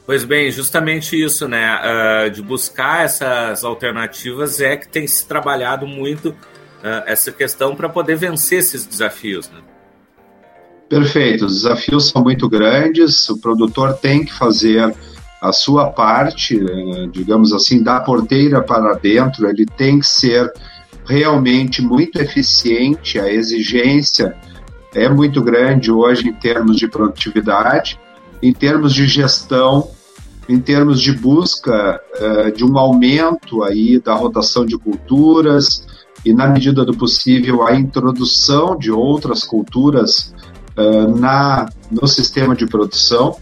[0.05, 1.79] Pois bem, justamente isso, né?
[2.27, 7.89] Uh, de buscar essas alternativas é que tem se trabalhado muito uh, essa questão para
[7.89, 9.61] poder vencer esses desafios, né?
[10.89, 14.95] Perfeito, os desafios são muito grandes, o produtor tem que fazer
[15.41, 20.53] a sua parte, eh, digamos assim, da porteira para dentro, ele tem que ser
[21.07, 24.37] realmente muito eficiente, a exigência
[24.95, 27.99] é muito grande hoje em termos de produtividade,
[28.43, 29.89] em termos de gestão,
[30.49, 35.87] em termos de busca uh, de um aumento aí da rotação de culturas
[36.25, 40.35] e, na medida do possível, a introdução de outras culturas
[40.77, 43.37] uh, na, no sistema de produção.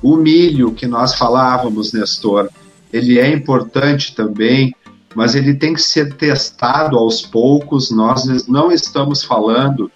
[0.00, 2.48] O milho que nós falávamos, Nestor,
[2.92, 4.72] ele é importante também,
[5.14, 7.90] mas ele tem que ser testado aos poucos.
[7.90, 9.90] Nós não estamos falando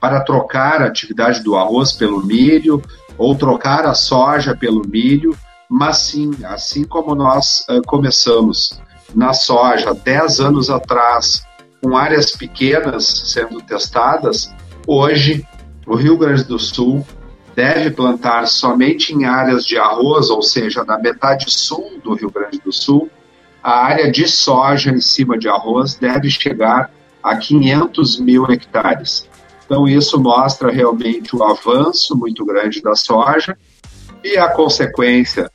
[0.00, 2.82] para trocar a atividade do arroz pelo milho
[3.22, 5.32] ou trocar a soja pelo milho,
[5.70, 8.80] mas sim, assim como nós uh, começamos
[9.14, 11.44] na soja 10 anos atrás,
[11.80, 14.52] com áreas pequenas sendo testadas,
[14.88, 15.46] hoje
[15.86, 17.06] o Rio Grande do Sul
[17.54, 22.58] deve plantar somente em áreas de arroz, ou seja, na metade sul do Rio Grande
[22.58, 23.08] do Sul,
[23.62, 26.90] a área de soja em cima de arroz deve chegar
[27.22, 29.28] a 500 mil hectares.
[29.64, 33.56] Então, isso mostra realmente o avanço muito grande da soja
[34.22, 35.50] e a consequência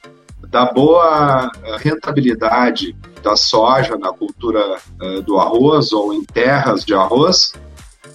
[0.50, 6.94] da boa eh, rentabilidade da soja na cultura uh, do arroz ou em terras de
[6.94, 7.54] arroz.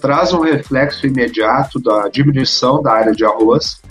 [0.01, 3.81] Traz um reflexo imediato da diminuição da área de arroz,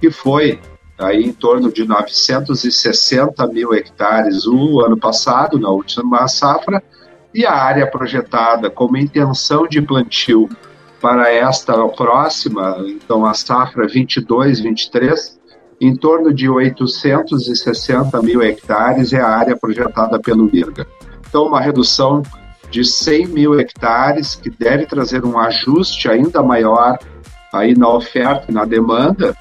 [0.00, 0.60] que foi
[0.98, 6.82] aí em torno de 960 mil hectares o ano passado, na última safra,
[7.32, 10.48] e a área projetada como intenção de plantio
[11.04, 15.36] para esta próxima, então a safra 22-23,
[15.78, 20.86] em torno de 860 mil hectares é a área projetada pelo IRGA.
[21.28, 22.22] Então, uma redução
[22.70, 26.98] de 100 mil hectares, que deve trazer um ajuste ainda maior
[27.52, 29.36] aí na oferta e na demanda,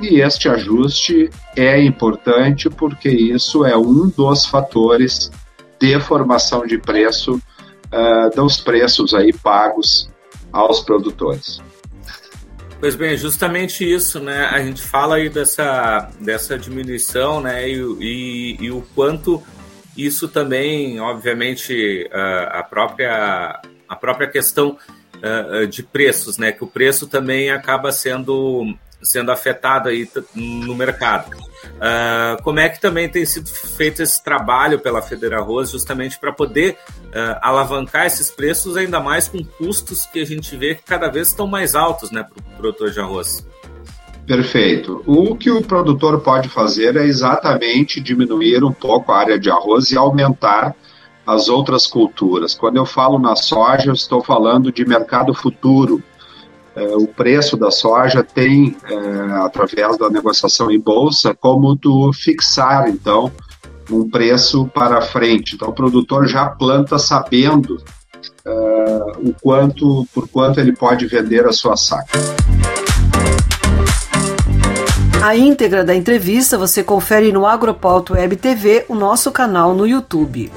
[0.00, 5.30] e este ajuste é importante porque isso é um dos fatores
[5.78, 10.10] de formação de preço uh, dos preços aí pagos
[10.52, 11.60] aos produtores.
[12.80, 14.46] Pois bem, justamente isso, né?
[14.46, 17.68] A gente fala aí dessa, dessa diminuição, né?
[17.68, 19.42] E, e, e o quanto
[19.96, 24.76] isso também, obviamente, a própria, a própria questão
[25.70, 26.50] de preços, né?
[26.50, 31.36] Que o preço também acaba sendo sendo afetado aí no mercado.
[31.82, 36.32] Uh, como é que também tem sido feito esse trabalho pela Federal Arroz justamente para
[36.32, 41.08] poder uh, alavancar esses preços, ainda mais com custos que a gente vê que cada
[41.08, 43.44] vez estão mais altos né, para o produtor de arroz?
[44.24, 45.02] Perfeito.
[45.04, 49.90] O que o produtor pode fazer é exatamente diminuir um pouco a área de arroz
[49.90, 50.76] e aumentar
[51.26, 52.54] as outras culturas.
[52.54, 56.00] Quando eu falo na soja, eu estou falando de mercado futuro
[56.74, 58.96] o preço da soja tem, é,
[59.44, 63.30] através da negociação em bolsa, como tu fixar, então,
[63.90, 65.54] um preço para frente.
[65.54, 67.76] Então, o produtor já planta sabendo
[68.44, 68.50] é,
[69.18, 72.18] o quanto, por quanto ele pode vender a sua saca.
[75.22, 80.50] A íntegra da entrevista você confere no Agropauto Web TV, o nosso canal no YouTube.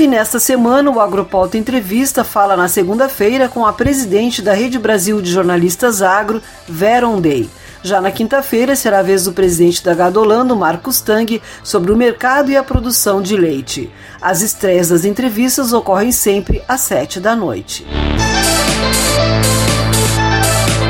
[0.00, 5.20] E nesta semana, o Agropauta Entrevista fala na segunda-feira com a presidente da Rede Brasil
[5.20, 7.50] de Jornalistas Agro, Vera Ondei.
[7.82, 12.50] Já na quinta-feira será a vez do presidente da Gadolando, Marcos Tang, sobre o mercado
[12.50, 13.92] e a produção de leite.
[14.22, 17.86] As estreias das entrevistas ocorrem sempre às sete da noite.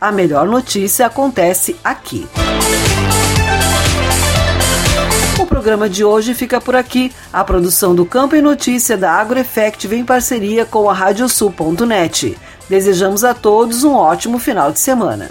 [0.00, 2.28] A melhor notícia acontece aqui
[5.58, 7.12] programa de hoje fica por aqui.
[7.32, 12.38] A produção do Campo e Notícia da AgroEffect vem em parceria com a Radiosul.net.
[12.68, 15.30] Desejamos a todos um ótimo final de semana.